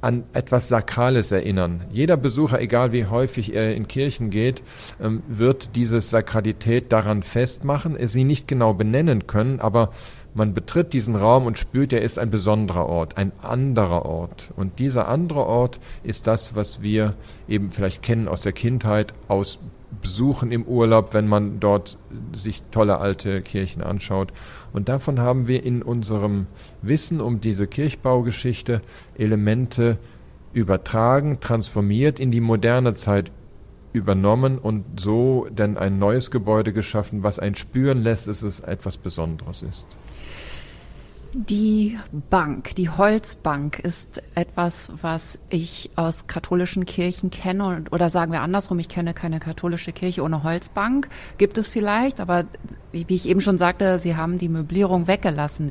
an 0.00 0.24
etwas 0.32 0.68
Sakrales 0.68 1.32
erinnern. 1.32 1.82
Jeder 1.90 2.16
Besucher, 2.16 2.60
egal 2.60 2.92
wie 2.92 3.06
häufig 3.06 3.54
er 3.54 3.74
in 3.74 3.88
Kirchen 3.88 4.30
geht, 4.30 4.62
ähm, 5.00 5.22
wird 5.28 5.76
diese 5.76 6.00
Sakralität 6.00 6.92
daran 6.92 7.22
festmachen, 7.22 7.96
sie 8.06 8.24
nicht 8.24 8.48
genau 8.48 8.74
benennen 8.74 9.26
können, 9.26 9.60
aber 9.60 9.92
man 10.32 10.54
betritt 10.54 10.92
diesen 10.92 11.16
Raum 11.16 11.46
und 11.46 11.58
spürt, 11.58 11.92
er 11.92 12.02
ist 12.02 12.18
ein 12.18 12.30
besonderer 12.30 12.86
Ort, 12.86 13.16
ein 13.16 13.32
anderer 13.42 14.06
Ort. 14.06 14.50
Und 14.56 14.78
dieser 14.78 15.08
andere 15.08 15.44
Ort 15.44 15.80
ist 16.04 16.26
das, 16.26 16.54
was 16.54 16.82
wir 16.82 17.14
eben 17.48 17.70
vielleicht 17.70 18.02
kennen 18.02 18.28
aus 18.28 18.42
der 18.42 18.52
Kindheit, 18.52 19.12
aus 19.26 19.58
Besuchen 20.02 20.52
im 20.52 20.64
Urlaub, 20.64 21.14
wenn 21.14 21.26
man 21.26 21.60
dort 21.60 21.98
sich 22.32 22.62
tolle 22.70 22.98
alte 22.98 23.42
Kirchen 23.42 23.82
anschaut. 23.82 24.32
Und 24.72 24.88
davon 24.88 25.20
haben 25.20 25.46
wir 25.46 25.64
in 25.64 25.82
unserem 25.82 26.46
Wissen 26.82 27.20
um 27.20 27.40
diese 27.40 27.66
Kirchbaugeschichte 27.66 28.80
Elemente 29.16 29.98
übertragen, 30.52 31.38
transformiert, 31.40 32.20
in 32.20 32.30
die 32.30 32.40
moderne 32.40 32.94
Zeit 32.94 33.30
übernommen 33.92 34.58
und 34.58 35.00
so 35.00 35.46
dann 35.54 35.76
ein 35.76 35.98
neues 35.98 36.30
Gebäude 36.30 36.72
geschaffen, 36.72 37.22
was 37.22 37.38
ein 37.38 37.54
spüren 37.54 38.02
lässt, 38.02 38.28
dass 38.28 38.42
es 38.42 38.60
etwas 38.60 38.96
Besonderes 38.96 39.62
ist. 39.62 39.86
Die 41.32 41.96
Bank, 42.28 42.74
die 42.74 42.88
Holzbank 42.88 43.78
ist 43.78 44.20
etwas, 44.34 44.88
was 45.00 45.38
ich 45.48 45.90
aus 45.94 46.26
katholischen 46.26 46.86
Kirchen 46.86 47.30
kenne 47.30 47.84
oder 47.92 48.10
sagen 48.10 48.32
wir 48.32 48.40
andersrum, 48.40 48.80
ich 48.80 48.88
kenne 48.88 49.14
keine 49.14 49.38
katholische 49.38 49.92
Kirche 49.92 50.24
ohne 50.24 50.42
Holzbank. 50.42 51.08
Gibt 51.38 51.56
es 51.56 51.68
vielleicht, 51.68 52.18
aber 52.18 52.46
wie 52.90 53.14
ich 53.14 53.28
eben 53.28 53.40
schon 53.40 53.58
sagte, 53.58 54.00
Sie 54.00 54.16
haben 54.16 54.38
die 54.38 54.48
Möblierung 54.48 55.06
weggelassen. 55.06 55.70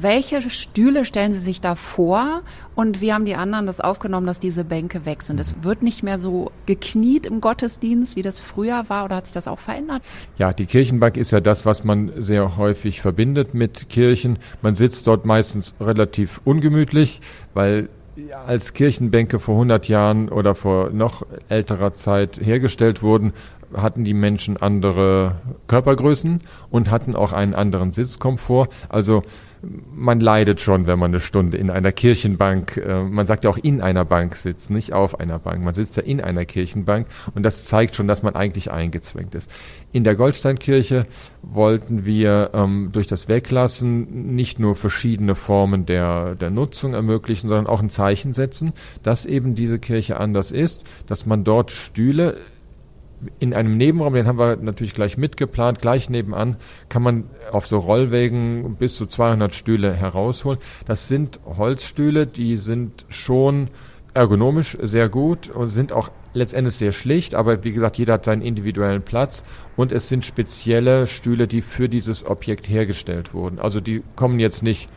Welche 0.00 0.42
Stühle 0.50 1.06
stellen 1.06 1.32
Sie 1.32 1.38
sich 1.40 1.62
da 1.62 1.74
vor 1.74 2.42
und 2.74 3.00
wie 3.00 3.14
haben 3.14 3.24
die 3.24 3.36
anderen 3.36 3.64
das 3.64 3.80
aufgenommen, 3.80 4.26
dass 4.26 4.40
diese 4.40 4.64
Bänke 4.64 5.06
weg 5.06 5.22
sind? 5.22 5.40
Es 5.40 5.62
wird 5.62 5.82
nicht 5.82 6.02
mehr 6.02 6.18
so 6.18 6.52
gekniet 6.66 7.24
im 7.24 7.40
Gottesdienst, 7.40 8.16
wie 8.16 8.22
das 8.22 8.40
früher 8.40 8.84
war 8.88 9.06
oder 9.06 9.16
hat 9.16 9.26
sich 9.26 9.32
das 9.32 9.48
auch 9.48 9.58
verändert? 9.58 10.02
Ja, 10.36 10.52
die 10.52 10.66
Kirchenbank 10.66 11.16
ist 11.16 11.30
ja 11.30 11.40
das, 11.40 11.64
was 11.64 11.84
man 11.84 12.12
sehr 12.18 12.58
häufig 12.58 13.00
verbindet 13.00 13.54
mit 13.54 13.88
Kirchen. 13.88 14.38
Man 14.66 14.74
sitzt 14.74 15.06
dort 15.06 15.24
meistens 15.24 15.74
relativ 15.80 16.40
ungemütlich, 16.44 17.20
weil 17.54 17.88
als 18.48 18.72
Kirchenbänke 18.72 19.38
vor 19.38 19.54
100 19.54 19.86
Jahren 19.86 20.28
oder 20.28 20.56
vor 20.56 20.90
noch 20.90 21.24
älterer 21.48 21.94
Zeit 21.94 22.40
hergestellt 22.42 23.00
wurden, 23.00 23.32
hatten 23.76 24.02
die 24.02 24.12
Menschen 24.12 24.56
andere 24.56 25.36
Körpergrößen 25.68 26.40
und 26.68 26.90
hatten 26.90 27.14
auch 27.14 27.32
einen 27.32 27.54
anderen 27.54 27.92
Sitzkomfort. 27.92 28.66
Also 28.88 29.22
man 29.94 30.20
leidet 30.20 30.60
schon, 30.60 30.86
wenn 30.86 30.98
man 30.98 31.10
eine 31.10 31.20
Stunde 31.20 31.58
in 31.58 31.70
einer 31.70 31.92
Kirchenbank, 31.92 32.76
äh, 32.76 33.02
man 33.02 33.26
sagt 33.26 33.44
ja 33.44 33.50
auch 33.50 33.58
in 33.58 33.80
einer 33.80 34.04
Bank 34.04 34.36
sitzt, 34.36 34.70
nicht 34.70 34.92
auf 34.92 35.20
einer 35.20 35.38
Bank. 35.38 35.64
Man 35.64 35.74
sitzt 35.74 35.96
ja 35.96 36.02
in 36.02 36.20
einer 36.20 36.44
Kirchenbank 36.44 37.06
und 37.34 37.42
das 37.42 37.64
zeigt 37.64 37.96
schon, 37.96 38.08
dass 38.08 38.22
man 38.22 38.34
eigentlich 38.34 38.70
eingezwängt 38.70 39.34
ist. 39.34 39.50
In 39.92 40.04
der 40.04 40.14
Goldsteinkirche 40.14 41.06
wollten 41.42 42.04
wir 42.04 42.50
ähm, 42.54 42.90
durch 42.92 43.06
das 43.06 43.28
Weglassen 43.28 44.34
nicht 44.34 44.58
nur 44.58 44.74
verschiedene 44.74 45.34
Formen 45.34 45.86
der, 45.86 46.34
der 46.34 46.50
Nutzung 46.50 46.94
ermöglichen, 46.94 47.48
sondern 47.48 47.66
auch 47.66 47.80
ein 47.80 47.90
Zeichen 47.90 48.32
setzen, 48.32 48.72
dass 49.02 49.26
eben 49.26 49.54
diese 49.54 49.78
Kirche 49.78 50.18
anders 50.18 50.52
ist, 50.52 50.84
dass 51.06 51.26
man 51.26 51.44
dort 51.44 51.70
Stühle 51.70 52.38
in 53.38 53.54
einem 53.54 53.76
Nebenraum, 53.76 54.14
den 54.14 54.26
haben 54.26 54.38
wir 54.38 54.56
natürlich 54.56 54.94
gleich 54.94 55.16
mitgeplant, 55.16 55.80
gleich 55.80 56.10
nebenan 56.10 56.56
kann 56.88 57.02
man 57.02 57.24
auf 57.50 57.66
so 57.66 57.78
Rollwägen 57.78 58.76
bis 58.76 58.96
zu 58.96 59.06
200 59.06 59.54
Stühle 59.54 59.94
herausholen. 59.94 60.58
Das 60.86 61.08
sind 61.08 61.40
Holzstühle, 61.44 62.26
die 62.26 62.56
sind 62.56 63.06
schon 63.08 63.68
ergonomisch 64.14 64.76
sehr 64.80 65.08
gut 65.08 65.48
und 65.50 65.68
sind 65.68 65.92
auch 65.92 66.10
letztendlich 66.32 66.76
sehr 66.76 66.92
schlicht, 66.92 67.34
aber 67.34 67.64
wie 67.64 67.72
gesagt, 67.72 67.98
jeder 67.98 68.14
hat 68.14 68.24
seinen 68.24 68.42
individuellen 68.42 69.02
Platz 69.02 69.42
und 69.76 69.92
es 69.92 70.08
sind 70.08 70.24
spezielle 70.24 71.06
Stühle, 71.06 71.46
die 71.46 71.62
für 71.62 71.88
dieses 71.88 72.26
Objekt 72.26 72.68
hergestellt 72.68 73.34
wurden. 73.34 73.58
Also 73.58 73.80
die 73.80 74.02
kommen 74.14 74.38
jetzt 74.38 74.62
nicht 74.62 74.88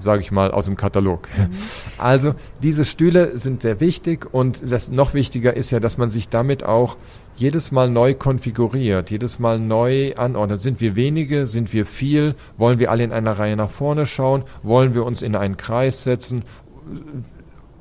sage 0.00 0.20
ich 0.20 0.30
mal, 0.30 0.50
aus 0.50 0.66
dem 0.66 0.76
Katalog. 0.76 1.28
Mhm. 1.36 1.50
Also 1.98 2.34
diese 2.62 2.84
Stühle 2.84 3.38
sind 3.38 3.62
sehr 3.62 3.80
wichtig 3.80 4.26
und 4.32 4.70
das 4.70 4.90
noch 4.90 5.14
wichtiger 5.14 5.56
ist 5.56 5.70
ja, 5.70 5.80
dass 5.80 5.96
man 5.96 6.10
sich 6.10 6.28
damit 6.28 6.64
auch 6.64 6.96
jedes 7.36 7.72
Mal 7.72 7.90
neu 7.90 8.14
konfiguriert, 8.14 9.10
jedes 9.10 9.38
Mal 9.38 9.58
neu 9.58 10.14
anordnet. 10.14 10.60
Sind 10.60 10.80
wir 10.80 10.96
wenige, 10.96 11.46
sind 11.46 11.72
wir 11.72 11.86
viel, 11.86 12.34
wollen 12.56 12.78
wir 12.78 12.90
alle 12.90 13.04
in 13.04 13.12
einer 13.12 13.38
Reihe 13.38 13.56
nach 13.56 13.70
vorne 13.70 14.06
schauen, 14.06 14.44
wollen 14.62 14.94
wir 14.94 15.04
uns 15.04 15.22
in 15.22 15.36
einen 15.36 15.56
Kreis 15.56 16.04
setzen, 16.04 16.44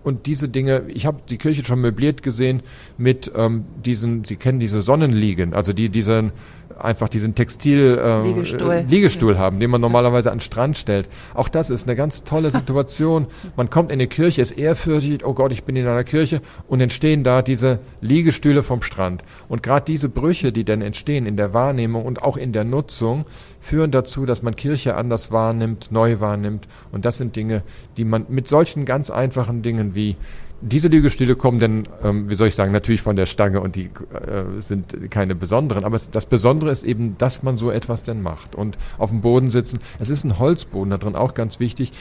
und 0.04 0.26
diese 0.26 0.50
Dinge, 0.50 0.84
ich 0.90 1.06
habe 1.06 1.20
die 1.30 1.38
Kirche 1.38 1.64
schon 1.64 1.80
möbliert 1.80 2.24
gesehen 2.24 2.62
mit 2.98 3.32
ähm, 3.36 3.64
diesen, 3.84 4.24
Sie 4.26 4.36
kennen 4.36 4.60
diese 4.60 4.82
Sonnenliegen, 4.82 5.54
also 5.54 5.72
die 5.72 5.90
diesen 5.90 6.34
einfach 6.80 7.10
diesen 7.10 7.36
Textil 7.36 8.00
äh, 8.02 8.22
Liegestuhl, 8.24 8.86
Liegestuhl 8.88 9.38
haben, 9.38 9.60
den 9.60 9.70
man 9.70 9.82
normalerweise 9.82 10.32
an 10.32 10.38
den 10.38 10.44
Strand 10.44 10.78
stellt. 10.78 11.10
Auch 11.34 11.50
das 11.50 11.70
ist 11.70 11.88
eine 11.88 11.96
ganz 11.96 12.24
tolle 12.24 12.52
Situation. 12.52 13.28
Man 13.56 13.70
kommt 13.70 13.92
in 13.92 14.00
eine 14.00 14.08
Kirche, 14.08 14.42
ist 14.42 14.52
ehrfürchtig, 14.52 15.26
oh 15.26 15.34
Gott, 15.34 15.52
ich 15.52 15.64
bin 15.64 15.76
in 15.76 15.88
einer 15.88 16.04
Kirche 16.04 16.42
und 16.68 16.82
entstehen 16.82 17.24
da 17.24 17.42
diese 17.42 17.80
Liegestühle 18.02 18.64
vom 18.64 18.82
Strand. 18.82 19.24
Und 19.50 19.64
gerade 19.64 19.86
diese 19.86 20.10
Brüche, 20.10 20.52
die 20.52 20.64
dann 20.64 20.82
entstehen 20.82 21.26
in 21.26 21.38
der 21.38 21.54
Wahrnehmung 21.54 22.06
und 22.06 22.22
auch 22.22 22.38
in 22.38 22.52
der 22.52 22.64
Nutzung, 22.64 23.26
führen 23.60 23.92
dazu, 23.92 24.26
dass 24.26 24.44
man 24.44 24.56
Kirche 24.56 24.96
anders 24.96 25.32
wahrnimmt, 25.32 25.92
neu 25.92 26.20
wahrnimmt. 26.20 26.68
Und 26.92 27.06
das 27.06 27.18
sind 27.18 27.36
Dinge, 27.36 27.64
die 27.98 28.06
man 28.06 28.26
mit 28.30 28.48
solchen 28.48 28.86
ganz 28.86 29.10
einfachen 29.10 29.62
Dingen 29.62 29.96
wie 29.96 30.18
diese 30.66 30.88
Liegestühle 30.88 31.36
kommen 31.36 31.60
denn, 31.60 31.84
ähm, 32.04 32.30
wie 32.30 32.36
soll 32.36 32.48
ich 32.48 32.56
sagen, 32.56 32.72
natürlich 32.72 33.02
von 33.02 33.18
der 33.18 33.26
Stange 33.26 33.60
und 33.60 33.76
die 33.76 33.86
äh, 34.14 34.60
sind 34.60 35.12
keine 35.12 35.36
besonderen. 35.36 35.84
Aber 35.84 35.98
es, 35.98 36.10
das 36.10 36.26
Besondere 36.26 36.72
ist 36.72 36.86
eben, 36.86 37.18
dass 37.18 37.44
man 37.44 37.58
so 37.58 37.70
etwas 37.70 38.04
denn 38.04 38.22
macht 38.22 38.56
und 38.56 38.78
auf 38.98 39.10
dem 39.10 39.22
Boden 39.22 39.52
sitzen. 39.52 39.80
Es 40.00 40.10
ist 40.10 40.24
ein 40.24 40.40
Holzboden 40.40 40.90
da 40.90 40.98
drin, 40.98 41.16
auch 41.16 41.34
ganz 41.34 41.60
wichtig. 41.60 41.92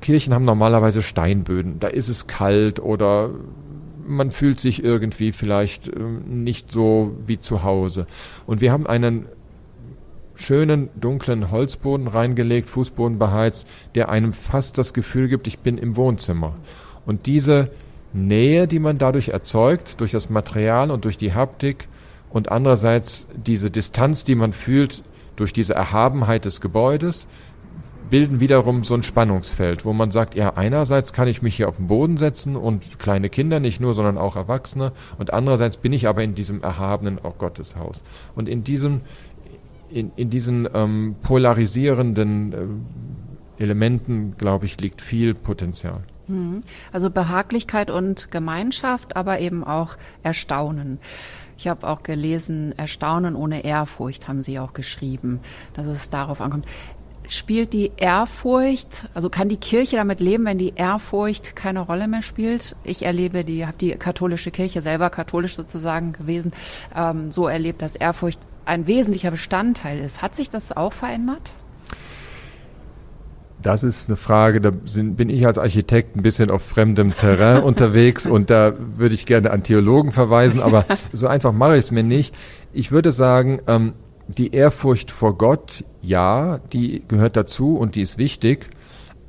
Kirchen 0.00 0.32
haben 0.32 0.46
normalerweise 0.46 1.02
Steinböden. 1.02 1.80
Da 1.80 1.88
ist 1.88 2.08
es 2.08 2.26
kalt 2.26 2.80
oder 2.80 3.30
man 4.06 4.30
fühlt 4.30 4.58
sich 4.58 4.82
irgendwie 4.82 5.32
vielleicht 5.32 5.88
äh, 5.88 6.00
nicht 6.26 6.72
so 6.72 7.14
wie 7.26 7.38
zu 7.38 7.62
Hause. 7.62 8.06
Und 8.46 8.62
wir 8.62 8.72
haben 8.72 8.86
einen 8.86 9.26
schönen 10.34 10.88
dunklen 10.98 11.50
Holzboden 11.50 12.08
reingelegt, 12.08 12.70
Fußboden 12.70 13.18
beheizt, 13.18 13.68
der 13.94 14.08
einem 14.08 14.32
fast 14.32 14.78
das 14.78 14.94
Gefühl 14.94 15.28
gibt, 15.28 15.46
ich 15.46 15.58
bin 15.58 15.76
im 15.76 15.94
Wohnzimmer. 15.94 16.54
Und 17.04 17.26
diese 17.26 17.70
Nähe, 18.12 18.66
die 18.66 18.78
man 18.78 18.98
dadurch 18.98 19.28
erzeugt, 19.28 20.00
durch 20.00 20.12
das 20.12 20.30
Material 20.30 20.90
und 20.90 21.04
durch 21.04 21.16
die 21.16 21.32
Haptik 21.32 21.88
und 22.30 22.50
andererseits 22.50 23.26
diese 23.34 23.70
Distanz, 23.70 24.24
die 24.24 24.34
man 24.34 24.52
fühlt 24.52 25.02
durch 25.36 25.52
diese 25.52 25.74
Erhabenheit 25.74 26.44
des 26.44 26.60
Gebäudes, 26.60 27.26
bilden 28.10 28.40
wiederum 28.40 28.84
so 28.84 28.92
ein 28.92 29.02
Spannungsfeld, 29.02 29.86
wo 29.86 29.94
man 29.94 30.10
sagt, 30.10 30.34
ja, 30.34 30.52
einerseits 30.54 31.14
kann 31.14 31.28
ich 31.28 31.40
mich 31.40 31.56
hier 31.56 31.66
auf 31.66 31.76
den 31.76 31.86
Boden 31.86 32.18
setzen 32.18 32.56
und 32.56 32.98
kleine 32.98 33.30
Kinder 33.30 33.58
nicht 33.58 33.80
nur, 33.80 33.94
sondern 33.94 34.18
auch 34.18 34.36
Erwachsene 34.36 34.92
und 35.18 35.32
andererseits 35.32 35.78
bin 35.78 35.94
ich 35.94 36.06
aber 36.06 36.22
in 36.22 36.34
diesem 36.34 36.62
erhabenen 36.62 37.18
auch 37.18 37.38
Gotteshaus. 37.38 38.02
Und 38.34 38.50
in 38.50 38.64
diesem, 38.64 39.00
in, 39.88 40.12
in 40.16 40.28
diesen 40.28 40.68
ähm, 40.74 41.16
polarisierenden 41.22 42.52
äh, 42.52 43.62
Elementen, 43.62 44.34
glaube 44.36 44.66
ich, 44.66 44.78
liegt 44.78 45.00
viel 45.00 45.34
Potenzial. 45.34 46.02
Mhm. 46.32 46.62
Also 46.92 47.10
Behaglichkeit 47.10 47.90
und 47.90 48.30
Gemeinschaft, 48.30 49.16
aber 49.16 49.40
eben 49.40 49.64
auch 49.64 49.96
Erstaunen. 50.22 50.98
Ich 51.58 51.68
habe 51.68 51.86
auch 51.86 52.02
gelesen, 52.02 52.76
Erstaunen 52.76 53.36
ohne 53.36 53.64
Ehrfurcht 53.64 54.26
haben 54.26 54.42
Sie 54.42 54.58
auch 54.58 54.72
geschrieben, 54.72 55.40
dass 55.74 55.86
es 55.86 56.10
darauf 56.10 56.40
ankommt 56.40 56.66
spielt 57.28 57.72
die 57.72 57.92
Ehrfurcht, 57.96 59.06
also 59.14 59.30
kann 59.30 59.48
die 59.48 59.56
Kirche 59.56 59.96
damit 59.96 60.20
leben, 60.20 60.44
wenn 60.44 60.58
die 60.58 60.74
Ehrfurcht 60.76 61.56
keine 61.56 61.80
Rolle 61.80 62.08
mehr 62.08 62.22
spielt? 62.22 62.76
Ich 62.84 63.04
erlebe 63.04 63.44
die, 63.44 63.66
habe 63.66 63.78
die 63.78 63.92
katholische 63.92 64.50
Kirche 64.50 64.82
selber 64.82 65.10
katholisch 65.10 65.54
sozusagen 65.54 66.12
gewesen, 66.12 66.52
ähm, 66.94 67.30
so 67.30 67.48
erlebt, 67.48 67.82
dass 67.82 67.96
Ehrfurcht 67.96 68.40
ein 68.64 68.86
wesentlicher 68.86 69.30
Bestandteil 69.30 69.98
ist. 69.98 70.22
Hat 70.22 70.36
sich 70.36 70.50
das 70.50 70.76
auch 70.76 70.92
verändert? 70.92 71.52
Das 73.62 73.84
ist 73.84 74.08
eine 74.08 74.16
Frage, 74.16 74.60
da 74.60 74.72
sind, 74.84 75.16
bin 75.16 75.28
ich 75.28 75.46
als 75.46 75.58
Architekt 75.58 76.16
ein 76.16 76.22
bisschen 76.22 76.50
auf 76.50 76.62
fremdem 76.62 77.14
Terrain 77.14 77.62
unterwegs 77.64 78.26
und 78.26 78.50
da 78.50 78.72
würde 78.96 79.14
ich 79.14 79.26
gerne 79.26 79.50
an 79.50 79.62
Theologen 79.62 80.12
verweisen, 80.12 80.60
aber 80.60 80.84
so 81.12 81.28
einfach 81.28 81.52
mache 81.52 81.74
ich 81.74 81.80
es 81.80 81.90
mir 81.90 82.02
nicht. 82.02 82.34
Ich 82.72 82.90
würde 82.90 83.12
sagen, 83.12 83.60
ähm, 83.68 83.92
die 84.26 84.54
Ehrfurcht 84.54 85.10
vor 85.10 85.36
Gott, 85.36 85.84
ja, 86.00 86.58
die 86.72 87.02
gehört 87.06 87.36
dazu 87.36 87.76
und 87.76 87.94
die 87.94 88.02
ist 88.02 88.18
wichtig, 88.18 88.66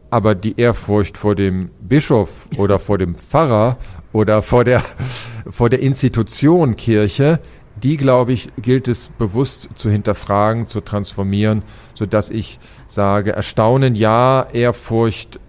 aber 0.10 0.36
die 0.36 0.60
Ehrfurcht 0.60 1.18
vor 1.18 1.36
dem 1.36 1.70
Bischof 1.82 2.48
oder 2.58 2.80
vor 2.80 2.98
dem 2.98 3.16
Pfarrer 3.16 3.78
oder 4.14 4.42
vor 4.42 4.64
der, 4.64 4.84
vor 5.50 5.70
der 5.70 5.82
Institution 5.82 6.76
Kirche, 6.76 7.40
die, 7.84 7.98
glaube 7.98 8.34
ich, 8.34 8.48
gilt 8.58 8.88
es 8.88 9.10
bewusst 9.10 9.70
zu 9.76 9.90
hinterfragen, 9.90 10.68
zu 10.68 10.82
transformieren, 10.82 11.62
so 11.94 12.06
dass 12.06 12.30
ich 12.30 12.60
sage, 12.88 13.34
Erstaunen 13.34 13.96
ja, 13.96 14.48
Ehrfurcht 14.54 15.40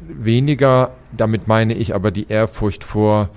weniger, 0.00 0.92
damit 1.16 1.48
meine 1.48 1.74
ich 1.74 1.94
aber 1.94 2.10
die 2.10 2.28
Ehrfurcht 2.28 2.84
vor 2.84 3.30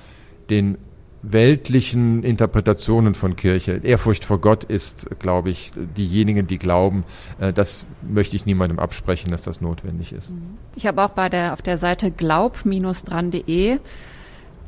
den 0.49 0.77
weltlichen 1.23 2.23
Interpretationen 2.23 3.13
von 3.13 3.35
Kirche. 3.35 3.79
Ehrfurcht 3.83 4.25
vor 4.25 4.39
Gott 4.39 4.63
ist, 4.63 5.07
glaube 5.19 5.51
ich, 5.51 5.71
diejenigen, 5.75 6.47
die 6.47 6.57
glauben, 6.57 7.03
äh, 7.39 7.53
das 7.53 7.85
möchte 8.01 8.35
ich 8.35 8.45
niemandem 8.45 8.79
absprechen, 8.79 9.31
dass 9.31 9.43
das 9.43 9.61
notwendig 9.61 10.13
ist. 10.13 10.31
Mhm. 10.31 10.57
Ich 10.75 10.87
habe 10.87 11.03
auch 11.03 11.11
bei 11.11 11.29
der, 11.29 11.53
auf 11.53 11.61
der 11.61 11.77
Seite 11.77 12.09
glaub-dran.de 12.11 13.77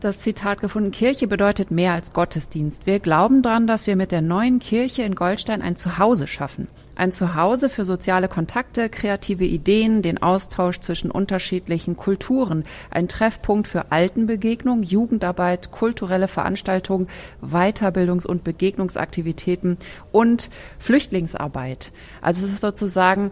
das 0.04 0.20
Zitat 0.20 0.60
gefunden, 0.62 0.92
Kirche 0.92 1.28
bedeutet 1.28 1.72
mehr 1.72 1.94
als 1.94 2.14
Gottesdienst. 2.14 2.86
Wir 2.86 3.00
glauben 3.00 3.42
daran, 3.42 3.68
dass 3.68 3.88
wir 3.88 3.96
mit 3.96 4.12
der 4.12 4.22
neuen 4.22 4.60
Kirche 4.60 5.04
in 5.04 5.16
Goldstein 5.16 5.62
ein 5.62 5.76
Zuhause 5.76 6.28
schaffen. 6.28 6.68
Ein 6.96 7.12
Zuhause 7.12 7.70
für 7.70 7.86
soziale 7.86 8.28
Kontakte, 8.28 8.90
kreative 8.90 9.46
Ideen, 9.46 10.02
den 10.02 10.22
Austausch 10.22 10.80
zwischen 10.80 11.10
unterschiedlichen 11.10 11.98
Kulturen, 11.98 12.66
ein 12.92 13.08
Treffpunkt 13.08 13.68
für 13.68 13.92
Altenbegegnung, 13.92 14.84
Jugendarbeit, 14.84 15.72
kulturelle 15.72 16.28
Veranstaltungen, 16.28 17.08
Weiterbildungs- 17.42 18.28
und 18.28 18.44
Begegnungsaktivitäten 18.44 19.78
und 20.12 20.50
Flüchtlingsarbeit. 20.78 21.92
Also 22.22 22.46
es 22.46 22.54
ist 22.54 22.62
sozusagen 22.62 23.32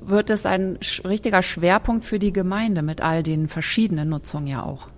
wird 0.00 0.30
es 0.30 0.46
ein 0.46 0.78
richtiger 1.04 1.42
Schwerpunkt 1.42 2.04
für 2.04 2.18
die 2.18 2.32
Gemeinde 2.32 2.82
mit 2.82 3.00
all 3.00 3.22
den 3.22 3.48
verschiedenen 3.48 4.08
Nutzungen 4.08 4.46
ja 4.46 4.62
auch. 4.62 4.88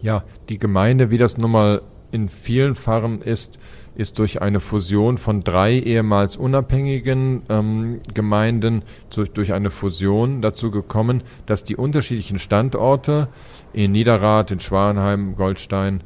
Ja, 0.00 0.24
die 0.48 0.58
Gemeinde, 0.58 1.10
wie 1.10 1.18
das 1.18 1.38
nun 1.38 1.50
mal 1.50 1.82
in 2.10 2.28
vielen 2.28 2.74
Pfarren 2.74 3.20
ist, 3.20 3.58
ist 3.94 4.18
durch 4.18 4.40
eine 4.40 4.60
Fusion 4.60 5.18
von 5.18 5.40
drei 5.40 5.74
ehemals 5.74 6.36
unabhängigen 6.36 7.42
ähm, 7.48 7.98
Gemeinden 8.14 8.82
durch, 9.10 9.32
durch 9.32 9.52
eine 9.52 9.70
Fusion 9.70 10.40
dazu 10.40 10.70
gekommen, 10.70 11.24
dass 11.46 11.64
die 11.64 11.76
unterschiedlichen 11.76 12.38
Standorte 12.38 13.28
in 13.72 13.92
Niederrad, 13.92 14.52
in 14.52 14.60
Schwanheim, 14.60 15.34
Goldstein 15.34 16.04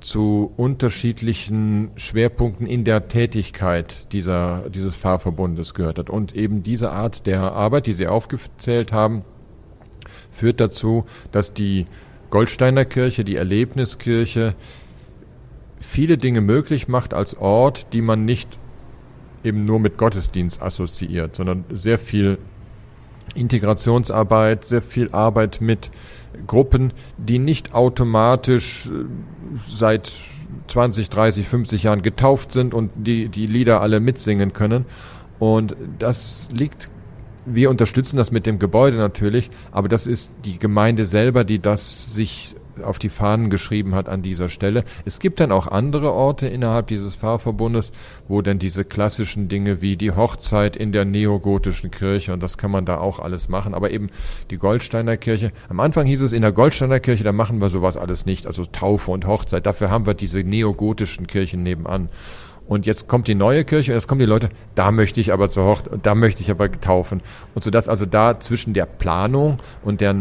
zu 0.00 0.52
unterschiedlichen 0.56 1.90
Schwerpunkten 1.96 2.66
in 2.66 2.84
der 2.84 3.08
Tätigkeit 3.08 4.12
dieser, 4.12 4.68
dieses 4.70 4.94
Pfarrverbundes 4.94 5.74
gehört 5.74 5.98
hat. 5.98 6.10
Und 6.10 6.34
eben 6.34 6.62
diese 6.62 6.92
Art 6.92 7.26
der 7.26 7.52
Arbeit, 7.52 7.86
die 7.86 7.94
Sie 7.94 8.06
aufgezählt 8.06 8.92
haben, 8.92 9.22
führt 10.30 10.60
dazu, 10.60 11.04
dass 11.30 11.54
die 11.54 11.86
Goldsteiner 12.34 12.84
Kirche, 12.84 13.22
die 13.22 13.36
Erlebniskirche, 13.36 14.56
viele 15.78 16.18
Dinge 16.18 16.40
möglich 16.40 16.88
macht 16.88 17.14
als 17.14 17.36
Ort, 17.36 17.86
die 17.92 18.02
man 18.02 18.24
nicht 18.24 18.58
eben 19.44 19.64
nur 19.64 19.78
mit 19.78 19.98
Gottesdienst 19.98 20.60
assoziiert, 20.60 21.36
sondern 21.36 21.64
sehr 21.70 21.96
viel 21.96 22.38
Integrationsarbeit, 23.36 24.64
sehr 24.64 24.82
viel 24.82 25.10
Arbeit 25.12 25.60
mit 25.60 25.92
Gruppen, 26.48 26.92
die 27.18 27.38
nicht 27.38 27.72
automatisch 27.72 28.86
äh, 28.86 29.04
seit 29.68 30.12
20, 30.66 31.10
30, 31.10 31.46
50 31.46 31.84
Jahren 31.84 32.02
getauft 32.02 32.50
sind 32.50 32.74
und 32.74 32.90
die 32.96 33.28
die 33.28 33.46
Lieder 33.46 33.80
alle 33.80 34.00
mitsingen 34.00 34.52
können. 34.52 34.86
Und 35.38 35.76
das 36.00 36.48
liegt, 36.52 36.90
wir 37.46 37.70
unterstützen 37.70 38.16
das 38.16 38.30
mit 38.30 38.46
dem 38.46 38.58
Gebäude 38.58 38.96
natürlich, 38.96 39.50
aber 39.72 39.88
das 39.88 40.06
ist 40.06 40.32
die 40.44 40.58
Gemeinde 40.58 41.06
selber, 41.06 41.44
die 41.44 41.58
das 41.58 42.14
sich 42.14 42.56
auf 42.82 42.98
die 42.98 43.08
Fahnen 43.08 43.50
geschrieben 43.50 43.94
hat 43.94 44.08
an 44.08 44.22
dieser 44.22 44.48
Stelle. 44.48 44.84
Es 45.04 45.18
gibt 45.18 45.40
dann 45.40 45.52
auch 45.52 45.68
andere 45.68 46.12
Orte 46.12 46.48
innerhalb 46.48 46.88
dieses 46.88 47.14
Pfarrverbundes, 47.14 47.92
wo 48.28 48.42
dann 48.42 48.58
diese 48.58 48.84
klassischen 48.84 49.48
Dinge 49.48 49.80
wie 49.80 49.96
die 49.96 50.10
Hochzeit 50.10 50.76
in 50.76 50.92
der 50.92 51.04
neogotischen 51.04 51.90
Kirche 51.90 52.32
und 52.32 52.42
das 52.42 52.58
kann 52.58 52.70
man 52.70 52.84
da 52.84 52.98
auch 52.98 53.18
alles 53.18 53.48
machen. 53.48 53.74
Aber 53.74 53.90
eben 53.90 54.10
die 54.50 54.56
Goldsteiner 54.56 55.16
Kirche. 55.16 55.52
Am 55.68 55.80
Anfang 55.80 56.06
hieß 56.06 56.20
es 56.22 56.32
in 56.32 56.42
der 56.42 56.52
Goldsteiner 56.52 57.00
Kirche, 57.00 57.24
da 57.24 57.32
machen 57.32 57.60
wir 57.60 57.68
sowas 57.68 57.96
alles 57.96 58.26
nicht, 58.26 58.46
also 58.46 58.64
Taufe 58.64 59.10
und 59.10 59.26
Hochzeit. 59.26 59.66
Dafür 59.66 59.90
haben 59.90 60.06
wir 60.06 60.14
diese 60.14 60.42
neogotischen 60.42 61.26
Kirchen 61.26 61.62
nebenan. 61.62 62.08
Und 62.66 62.86
jetzt 62.86 63.08
kommt 63.08 63.28
die 63.28 63.34
neue 63.34 63.64
Kirche 63.64 63.92
und 63.92 63.96
jetzt 63.96 64.08
kommen 64.08 64.20
die 64.20 64.26
Leute, 64.26 64.48
da 64.74 64.90
möchte 64.90 65.20
ich 65.20 65.32
aber 65.32 65.50
zur 65.50 65.64
Hochzeit, 65.64 66.00
da 66.02 66.14
möchte 66.14 66.40
ich 66.40 66.50
aber 66.50 66.70
taufen. 66.70 67.20
Und 67.54 67.62
so 67.62 67.70
dass 67.70 67.88
also 67.88 68.06
da 68.06 68.40
zwischen 68.40 68.72
der 68.72 68.86
Planung 68.86 69.58
und 69.82 70.00
der 70.00 70.14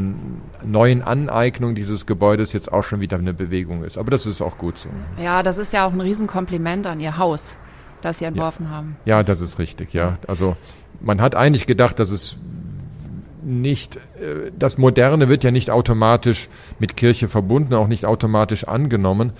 neuen 0.63 1.01
Aneignung 1.01 1.73
dieses 1.73 2.06
Gebäudes 2.06 2.51
jetzt 2.51 2.71
auch 2.71 2.84
schon 2.84 2.99
wieder 2.99 3.17
eine 3.17 3.34
Bewegung 3.34 3.86
ist. 3.86 3.97
Aber 3.97 4.12
das 4.12 4.25
ist 4.25 4.41
auch 4.41 4.58
gut 4.58 4.77
so. 4.77 4.89
Ja, 5.21 5.41
das 5.41 5.58
ist 5.58 5.71
ja 5.71 5.88
auch 5.88 5.93
ein 5.93 6.01
Riesenkompliment 6.01 6.86
an 6.86 6.99
Ihr 6.99 7.17
Haus, 7.17 7.58
das 8.01 8.19
Sie 8.19 8.25
entworfen 8.25 8.65
ja. 8.65 8.71
haben. 8.71 8.97
Ja, 9.06 9.23
das 9.23 9.39
ist 9.39 9.58
richtig, 9.58 9.93
ja. 9.93 10.17
Also 10.27 10.58
man 10.99 11.21
hat 11.21 11.36
eigentlich 11.36 11.65
gedacht, 11.65 11.97
dass 11.97 12.12
es 12.12 12.36
nicht, 13.41 13.95
äh, 13.95 14.51
das 14.58 14.77
Moderne 14.77 15.29
wird 15.29 15.45
ja 15.45 15.51
nicht 15.51 15.71
automatisch 15.71 16.49
mit 16.79 16.97
Kirche 16.97 17.29
verbunden, 17.29 17.73
auch 17.73 17.88
nicht 17.88 18.06
automatisch 18.06 18.65
angenommen. 18.65 19.32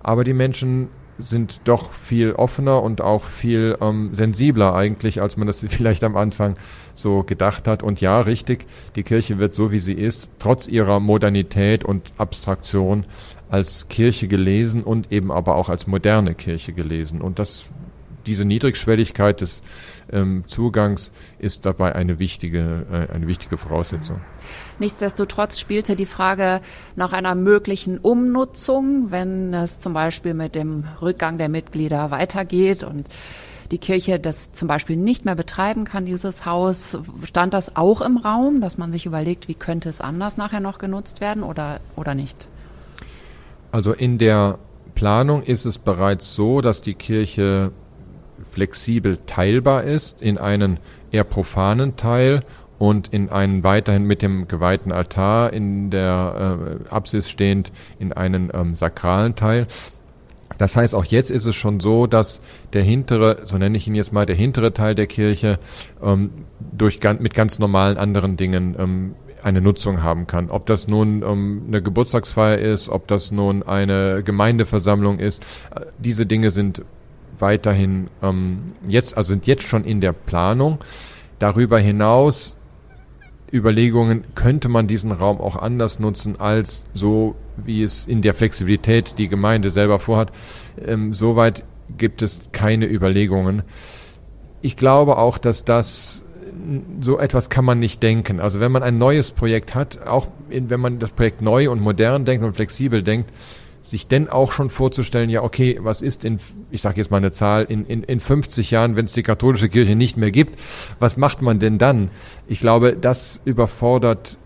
Aber 0.00 0.24
die 0.24 0.32
Menschen 0.32 0.88
sind 1.22 1.60
doch 1.64 1.92
viel 1.92 2.32
offener 2.32 2.82
und 2.82 3.00
auch 3.00 3.24
viel 3.24 3.76
ähm, 3.80 4.14
sensibler 4.14 4.74
eigentlich, 4.74 5.22
als 5.22 5.36
man 5.36 5.46
das 5.46 5.64
vielleicht 5.68 6.04
am 6.04 6.16
Anfang 6.16 6.54
so 6.94 7.22
gedacht 7.22 7.66
hat. 7.66 7.82
Und 7.82 8.00
ja, 8.00 8.20
richtig, 8.20 8.66
die 8.96 9.02
Kirche 9.02 9.38
wird 9.38 9.54
so, 9.54 9.72
wie 9.72 9.78
sie 9.78 9.94
ist, 9.94 10.30
trotz 10.38 10.68
ihrer 10.68 11.00
Modernität 11.00 11.84
und 11.84 12.12
Abstraktion 12.18 13.06
als 13.48 13.88
Kirche 13.88 14.28
gelesen 14.28 14.82
und 14.82 15.12
eben 15.12 15.30
aber 15.30 15.56
auch 15.56 15.68
als 15.68 15.86
moderne 15.86 16.34
Kirche 16.34 16.72
gelesen. 16.72 17.20
Und 17.20 17.38
das, 17.38 17.66
diese 18.26 18.44
Niedrigschwelligkeit 18.44 19.40
des 19.40 19.62
ähm, 20.10 20.44
Zugangs 20.46 21.12
ist 21.38 21.66
dabei 21.66 21.94
eine 21.94 22.18
wichtige, 22.18 22.86
äh, 22.90 23.12
eine 23.12 23.26
wichtige 23.26 23.56
Voraussetzung. 23.56 24.20
Nichtsdestotrotz 24.78 25.58
spielte 25.58 25.96
die 25.96 26.06
Frage 26.06 26.60
nach 26.96 27.12
einer 27.12 27.34
möglichen 27.34 27.98
Umnutzung, 27.98 29.10
wenn 29.10 29.54
es 29.54 29.78
zum 29.78 29.92
Beispiel 29.92 30.34
mit 30.34 30.54
dem 30.54 30.84
Rückgang 31.00 31.38
der 31.38 31.48
Mitglieder 31.48 32.10
weitergeht 32.10 32.84
und 32.84 33.08
die 33.70 33.78
Kirche 33.78 34.20
das 34.20 34.52
zum 34.52 34.68
Beispiel 34.68 34.96
nicht 34.96 35.24
mehr 35.24 35.34
betreiben 35.34 35.84
kann, 35.84 36.04
dieses 36.04 36.44
Haus, 36.44 36.98
stand 37.24 37.54
das 37.54 37.74
auch 37.74 38.02
im 38.02 38.18
Raum, 38.18 38.60
dass 38.60 38.76
man 38.76 38.92
sich 38.92 39.06
überlegt, 39.06 39.48
wie 39.48 39.54
könnte 39.54 39.88
es 39.88 40.00
anders 40.00 40.36
nachher 40.36 40.60
noch 40.60 40.78
genutzt 40.78 41.20
werden 41.20 41.42
oder, 41.42 41.80
oder 41.96 42.14
nicht? 42.14 42.46
Also 43.72 43.94
in 43.94 44.18
der 44.18 44.58
Planung 44.94 45.42
ist 45.42 45.64
es 45.64 45.78
bereits 45.78 46.34
so, 46.34 46.60
dass 46.60 46.82
die 46.82 46.94
Kirche 46.94 47.72
flexibel 48.52 49.18
teilbar 49.26 49.84
ist 49.84 50.22
in 50.22 50.38
einen 50.38 50.78
eher 51.10 51.24
profanen 51.24 51.96
Teil 51.96 52.42
und 52.78 53.08
in 53.08 53.30
einen 53.30 53.62
weiterhin 53.62 54.04
mit 54.04 54.22
dem 54.22 54.48
geweihten 54.48 54.92
Altar 54.92 55.52
in 55.52 55.90
der 55.90 56.78
äh, 56.88 56.92
Apsis 56.92 57.30
stehend 57.30 57.70
in 57.98 58.12
einen 58.12 58.50
ähm, 58.52 58.74
sakralen 58.74 59.34
Teil. 59.36 59.66
Das 60.58 60.76
heißt, 60.76 60.94
auch 60.94 61.04
jetzt 61.04 61.30
ist 61.30 61.46
es 61.46 61.54
schon 61.54 61.80
so, 61.80 62.06
dass 62.06 62.40
der 62.72 62.82
hintere, 62.82 63.38
so 63.44 63.56
nenne 63.56 63.76
ich 63.76 63.86
ihn 63.86 63.94
jetzt 63.94 64.12
mal, 64.12 64.26
der 64.26 64.36
hintere 64.36 64.72
Teil 64.74 64.94
der 64.94 65.06
Kirche 65.06 65.58
ähm, 66.02 66.30
durch, 66.58 67.00
mit 67.20 67.34
ganz 67.34 67.58
normalen 67.58 67.96
anderen 67.96 68.36
Dingen 68.36 68.76
ähm, 68.78 69.14
eine 69.42 69.60
Nutzung 69.60 70.02
haben 70.02 70.26
kann. 70.26 70.50
Ob 70.50 70.66
das 70.66 70.88
nun 70.88 71.22
ähm, 71.22 71.62
eine 71.68 71.82
Geburtstagsfeier 71.82 72.58
ist, 72.58 72.88
ob 72.88 73.08
das 73.08 73.30
nun 73.30 73.62
eine 73.62 74.22
Gemeindeversammlung 74.22 75.18
ist, 75.18 75.44
äh, 75.74 75.82
diese 75.98 76.26
Dinge 76.26 76.50
sind 76.50 76.84
weiterhin 77.38 78.08
ähm, 78.22 78.72
jetzt, 78.86 79.16
also 79.16 79.28
sind 79.28 79.46
jetzt 79.46 79.64
schon 79.64 79.84
in 79.84 80.00
der 80.00 80.12
Planung. 80.12 80.78
Darüber 81.38 81.78
hinaus 81.78 82.58
Überlegungen, 83.52 84.24
könnte 84.34 84.68
man 84.68 84.86
diesen 84.86 85.12
Raum 85.12 85.38
auch 85.40 85.56
anders 85.56 85.98
nutzen, 85.98 86.40
als 86.40 86.86
so, 86.94 87.34
wie 87.56 87.82
es 87.82 88.06
in 88.06 88.22
der 88.22 88.32
Flexibilität 88.32 89.18
die 89.18 89.28
Gemeinde 89.28 89.70
selber 89.70 89.98
vorhat. 89.98 90.32
Ähm, 90.84 91.12
soweit 91.12 91.64
gibt 91.98 92.22
es 92.22 92.40
keine 92.52 92.86
Überlegungen. 92.86 93.62
Ich 94.62 94.76
glaube 94.76 95.18
auch, 95.18 95.36
dass 95.36 95.64
das 95.64 96.24
so 97.00 97.18
etwas 97.18 97.50
kann 97.50 97.64
man 97.64 97.78
nicht 97.78 98.02
denken. 98.02 98.40
Also 98.40 98.60
wenn 98.60 98.72
man 98.72 98.82
ein 98.82 98.98
neues 98.98 99.30
Projekt 99.30 99.74
hat, 99.74 100.06
auch 100.06 100.28
wenn 100.48 100.80
man 100.80 100.98
das 100.98 101.10
Projekt 101.10 101.42
neu 101.42 101.70
und 101.70 101.80
modern 101.80 102.24
denkt 102.24 102.44
und 102.44 102.54
flexibel 102.54 103.02
denkt, 103.02 103.30
sich 103.82 104.06
denn 104.06 104.28
auch 104.28 104.52
schon 104.52 104.70
vorzustellen, 104.70 105.28
ja, 105.28 105.42
okay, 105.42 105.78
was 105.82 106.02
ist 106.02 106.24
in, 106.24 106.38
ich 106.70 106.80
sage 106.80 106.98
jetzt 106.98 107.10
mal 107.10 107.16
eine 107.18 107.32
Zahl, 107.32 107.64
in, 107.64 107.84
in, 107.84 108.02
in 108.04 108.20
50 108.20 108.70
Jahren, 108.70 108.96
wenn 108.96 109.06
es 109.06 109.12
die 109.12 109.22
katholische 109.22 109.68
Kirche 109.68 109.96
nicht 109.96 110.16
mehr 110.16 110.30
gibt, 110.30 110.58
was 110.98 111.16
macht 111.16 111.42
man 111.42 111.58
denn 111.58 111.78
dann? 111.78 112.10
Ich 112.46 112.60
glaube, 112.60 112.96
das 112.98 113.42
überfordert 113.44 114.38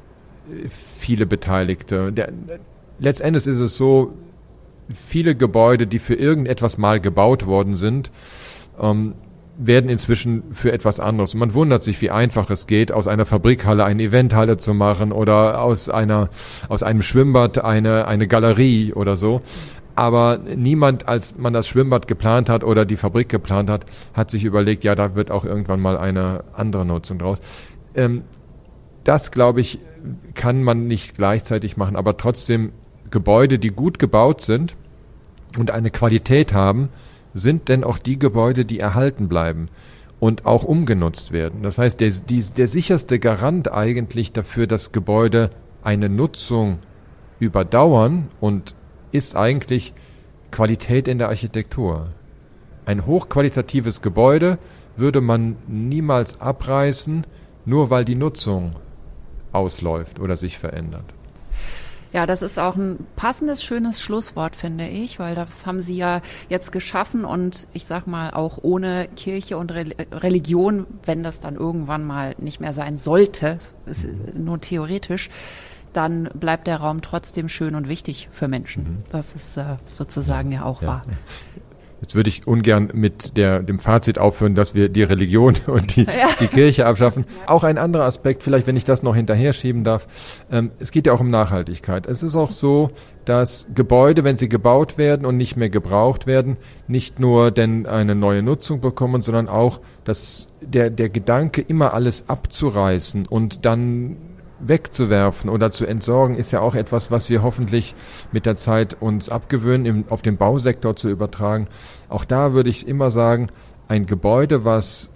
äh, 0.51 0.69
viele 0.69 1.27
Beteiligte. 1.27 2.13
Der, 2.13 2.33
letztendlich 2.99 3.47
ist 3.47 3.61
es 3.61 3.77
so, 3.77 4.15
viele 4.95 5.35
Gebäude, 5.35 5.87
die 5.87 5.99
für 5.99 6.15
irgendetwas 6.15 6.79
mal 6.79 7.01
gebaut 7.01 7.47
worden 7.47 7.75
sind, 7.75 8.11
ähm, 8.81 9.15
werden 9.59 9.89
inzwischen 9.89 10.43
für 10.53 10.73
etwas 10.73 11.01
anderes. 11.01 11.35
Und 11.35 11.41
man 11.41 11.55
wundert 11.55 11.83
sich, 11.83 12.01
wie 12.03 12.11
einfach 12.11 12.51
es 12.51 12.67
geht, 12.67 12.93
aus 12.93 13.07
einer 13.07 13.25
Fabrikhalle 13.25 13.85
eine 13.85 14.05
Eventhalle 14.05 14.59
zu 14.59 14.75
machen 14.75 15.13
oder 15.13 15.61
aus 15.61 15.89
einer, 15.89 16.29
aus 16.69 16.83
einem 16.83 17.03
Schwimmbad 17.03 17.65
eine, 17.65 18.07
eine 18.07 18.27
Galerie 18.27 18.93
oder 18.93 19.17
so. 19.17 19.43
Aber 19.95 20.39
niemand, 20.55 21.09
als 21.09 21.39
man 21.39 21.55
das 21.55 21.67
Schwimmbad 21.69 22.07
geplant 22.07 22.51
hat 22.51 22.65
oder 22.65 22.85
die 22.85 22.99
Fabrik 22.99 23.31
geplant 23.31 23.71
hat, 23.71 23.87
hat 24.13 24.31
sich 24.31 24.45
überlegt, 24.45 24.85
ja, 24.85 24.95
da 24.95 25.15
wird 25.15 25.31
auch 25.31 25.45
irgendwann 25.45 25.81
mal 25.81 25.97
eine 25.97 26.45
andere 26.53 26.85
Nutzung 26.85 27.19
draus. 27.19 27.39
Ähm, 27.95 28.23
das, 29.05 29.31
glaube 29.31 29.63
ich, 29.63 29.79
kann 30.35 30.63
man 30.63 30.87
nicht 30.87 31.17
gleichzeitig 31.17 31.79
machen, 31.79 31.97
aber 31.97 32.19
trotzdem 32.19 32.73
Gebäude, 33.11 33.59
die 33.59 33.71
gut 33.71 33.99
gebaut 33.99 34.43
sind 34.43 34.77
und 35.59 35.71
eine 35.71 35.91
Qualität 35.91 36.53
haben, 36.53 36.91
sind 37.37 37.69
denn 37.69 37.85
auch 37.85 37.99
die 37.99 38.19
Gebäude, 38.19 38.65
die 38.65 38.81
erhalten 38.81 39.29
bleiben 39.29 39.69
und 40.19 40.47
auch 40.47 40.65
umgenutzt 40.65 41.33
werden. 41.33 41.63
Das 41.63 41.79
heißt, 41.79 42.01
der, 42.01 42.11
die, 42.11 42.43
der 42.43 42.67
sicherste 42.67 43.19
Garant 43.19 43.71
eigentlich 43.71 44.33
dafür, 44.33 44.67
dass 44.67 44.93
Gebäude 44.93 45.51
eine 45.83 46.09
Nutzung 46.09 46.79
überdauern 47.39 48.29
und 48.41 48.75
ist 49.13 49.37
eigentlich 49.37 49.93
Qualität 50.51 51.07
in 51.09 51.19
der 51.19 51.29
Architektur. 51.29 52.09
Ein 52.87 53.05
hochqualitatives 53.05 54.01
Gebäude 54.01 54.59
würde 54.97 55.21
man 55.21 55.57
niemals 55.67 56.41
abreißen, 56.41 57.27
nur 57.67 57.91
weil 57.91 58.05
die 58.05 58.15
Nutzung 58.15 58.77
ausläuft 59.53 60.19
oder 60.21 60.37
sich 60.37 60.59
verändert. 60.59 61.16
Ja, 62.17 62.25
das 62.25 62.41
ist 62.41 62.59
auch 62.59 62.77
ein 62.77 63.07
passendes, 63.15 63.63
schönes 63.63 64.01
Schlusswort, 64.01 64.57
finde 64.57 64.89
ich, 64.89 65.19
weil 65.19 65.35
das 65.35 65.67
haben 65.67 65.83
Sie 65.83 65.99
ja 65.99 66.23
jetzt 66.49 66.73
geschaffen 66.73 67.27
und 67.27 67.69
ich 67.75 67.85
sag 67.85 68.07
mal 68.07 68.31
auch 68.31 68.57
ohne 68.63 69.07
Kirche 69.17 69.59
und 69.59 69.71
Religion, 69.71 70.87
wenn 71.05 71.23
das 71.23 71.41
dann 71.41 71.57
irgendwann 71.57 72.07
mal 72.07 72.35
nicht 72.39 72.59
mehr 72.59 72.73
sein 72.73 72.97
sollte, 72.97 73.59
ist 73.85 74.07
nur 74.33 74.59
theoretisch, 74.63 75.29
dann 75.93 76.31
bleibt 76.33 76.69
der 76.69 76.79
Raum 76.79 77.03
trotzdem 77.03 77.51
schön 77.51 77.75
und 77.75 77.87
wichtig 77.87 78.31
für 78.33 78.49
Menschen. 78.49 78.83
Mhm. 78.83 79.05
Das 79.13 79.35
ist 79.35 79.59
äh, 79.59 79.77
sozusagen 79.93 80.53
ja, 80.53 80.61
ja 80.61 80.65
auch 80.65 80.81
ja. 80.81 80.89
wahr. 80.89 81.03
Jetzt 82.07 82.15
würde 82.15 82.29
ich 82.29 82.47
ungern 82.47 82.91
mit 82.93 83.37
der, 83.37 83.65
dem 83.65 83.81
Fazit 83.81 84.21
aufhören, 84.21 84.55
dass 84.55 84.77
wir 84.77 84.89
die 84.89 85.03
Religion 85.03 85.57
und 85.67 85.97
die, 85.97 86.05
ja. 86.05 86.29
die 86.39 86.47
Kirche 86.47 86.87
abschaffen. 86.87 87.25
Auch 87.47 87.65
ein 87.65 87.79
anderer 87.79 88.05
Aspekt, 88.05 88.45
vielleicht 88.45 88.69
wenn 88.69 88.77
ich 88.77 88.85
das 88.85 89.03
noch 89.03 89.17
hinterher 89.17 89.53
schieben 89.53 89.83
darf. 89.83 90.07
Ähm, 90.53 90.71
es 90.79 90.93
geht 90.93 91.09
ja 91.09 91.13
auch 91.13 91.19
um 91.19 91.31
Nachhaltigkeit. 91.31 92.07
Es 92.07 92.23
ist 92.23 92.37
auch 92.37 92.53
so, 92.53 92.93
dass 93.25 93.67
Gebäude, 93.75 94.23
wenn 94.23 94.37
sie 94.37 94.49
gebaut 94.49 94.99
werden 94.99 95.27
und 95.27 95.37
nicht 95.37 95.57
mehr 95.57 95.69
gebraucht 95.69 96.29
werden, 96.29 96.59
nicht 96.87 97.19
nur 97.19 97.51
denn 97.51 97.87
eine 97.87 98.15
neue 98.15 98.41
Nutzung 98.41 98.81
bekommen, 98.81 99.23
sondern 99.23 99.49
auch, 99.49 99.81
dass 100.05 100.47
der, 100.61 100.91
der 100.91 101.09
Gedanke, 101.09 101.61
immer 101.61 101.93
alles 101.93 102.29
abzureißen 102.29 103.27
und 103.27 103.65
dann 103.65 104.17
wegzuwerfen 104.59 105.51
oder 105.51 105.71
zu 105.71 105.87
entsorgen, 105.87 106.37
ist 106.37 106.51
ja 106.51 106.61
auch 106.61 106.75
etwas, 106.75 107.11
was 107.11 107.29
wir 107.29 107.43
hoffentlich 107.43 107.95
mit 108.33 108.47
der 108.47 108.57
Zeit 108.57 108.97
uns 109.01 109.29
abgewöhnen, 109.29 109.87
im, 109.87 110.05
auf 110.09 110.23
den 110.23 110.37
Bausektor 110.37 110.97
zu 110.97 111.09
übertragen. 111.09 111.69
Auch 112.09 112.25
da 112.25 112.53
würde 112.53 112.71
ich 112.71 112.87
immer 112.87 113.11
sagen, 113.11 113.49
ein 113.89 114.07
Gebäude, 114.07 114.65
was 114.65 115.11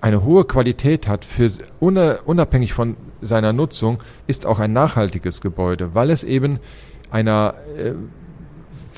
eine 0.00 0.24
hohe 0.24 0.44
Qualität 0.44 1.08
hat, 1.08 1.24
für, 1.24 1.50
unabhängig 1.80 2.72
von 2.72 2.96
seiner 3.20 3.52
Nutzung, 3.52 3.98
ist 4.26 4.46
auch 4.46 4.58
ein 4.58 4.72
nachhaltiges 4.72 5.40
Gebäude, 5.40 5.94
weil 5.94 6.10
es 6.10 6.22
eben 6.22 6.60
einer 7.10 7.54
äh, 7.76 7.92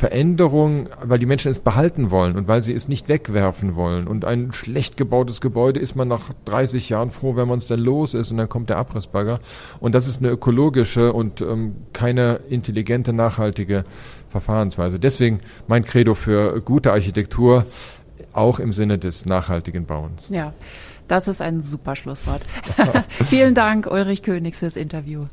Veränderung, 0.00 0.88
weil 1.02 1.18
die 1.18 1.26
Menschen 1.26 1.50
es 1.50 1.58
behalten 1.58 2.10
wollen 2.10 2.36
und 2.36 2.48
weil 2.48 2.62
sie 2.62 2.72
es 2.72 2.88
nicht 2.88 3.08
wegwerfen 3.08 3.76
wollen. 3.76 4.06
Und 4.06 4.24
ein 4.24 4.50
schlecht 4.52 4.96
gebautes 4.96 5.42
Gebäude 5.42 5.78
ist 5.78 5.94
man 5.94 6.08
nach 6.08 6.30
30 6.46 6.88
Jahren 6.88 7.10
froh, 7.10 7.36
wenn 7.36 7.46
man 7.46 7.58
es 7.58 7.66
dann 7.66 7.80
los 7.80 8.14
ist 8.14 8.30
und 8.30 8.38
dann 8.38 8.48
kommt 8.48 8.70
der 8.70 8.78
Abrissbagger. 8.78 9.40
Und 9.78 9.94
das 9.94 10.08
ist 10.08 10.20
eine 10.20 10.30
ökologische 10.30 11.12
und 11.12 11.42
ähm, 11.42 11.74
keine 11.92 12.40
intelligente, 12.48 13.12
nachhaltige 13.12 13.84
Verfahrensweise. 14.30 14.98
Deswegen 14.98 15.40
mein 15.66 15.84
Credo 15.84 16.14
für 16.14 16.60
gute 16.62 16.92
Architektur, 16.92 17.66
auch 18.32 18.58
im 18.58 18.72
Sinne 18.72 18.98
des 18.98 19.26
nachhaltigen 19.26 19.86
Bauens. 19.86 20.28
Ja. 20.30 20.52
Das 21.08 21.26
ist 21.26 21.42
ein 21.42 21.60
super 21.60 21.96
Schlusswort. 21.96 22.42
Vielen 23.24 23.56
Dank, 23.56 23.88
Ulrich 23.88 24.22
Königs, 24.22 24.60
fürs 24.60 24.76
Interview. 24.76 25.24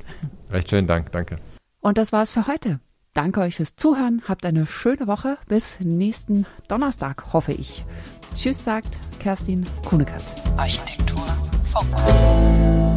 Recht 0.51 0.71
schönen 0.71 0.87
Dank, 0.87 1.11
danke. 1.11 1.37
Und 1.81 1.99
das 1.99 2.11
war's 2.11 2.31
für 2.31 2.47
heute. 2.47 2.79
Danke 3.13 3.41
euch 3.41 3.55
fürs 3.55 3.75
Zuhören. 3.75 4.23
Habt 4.27 4.45
eine 4.45 4.65
schöne 4.65 5.05
Woche. 5.05 5.37
Bis 5.47 5.79
nächsten 5.79 6.47
Donnerstag, 6.67 7.31
hoffe 7.31 7.51
ich. 7.51 7.85
Tschüss, 8.35 8.63
sagt 8.63 8.99
Kerstin 9.19 9.65
Kunekat. 9.85 10.23
Architektur 10.57 11.25
Funk. 11.63 12.96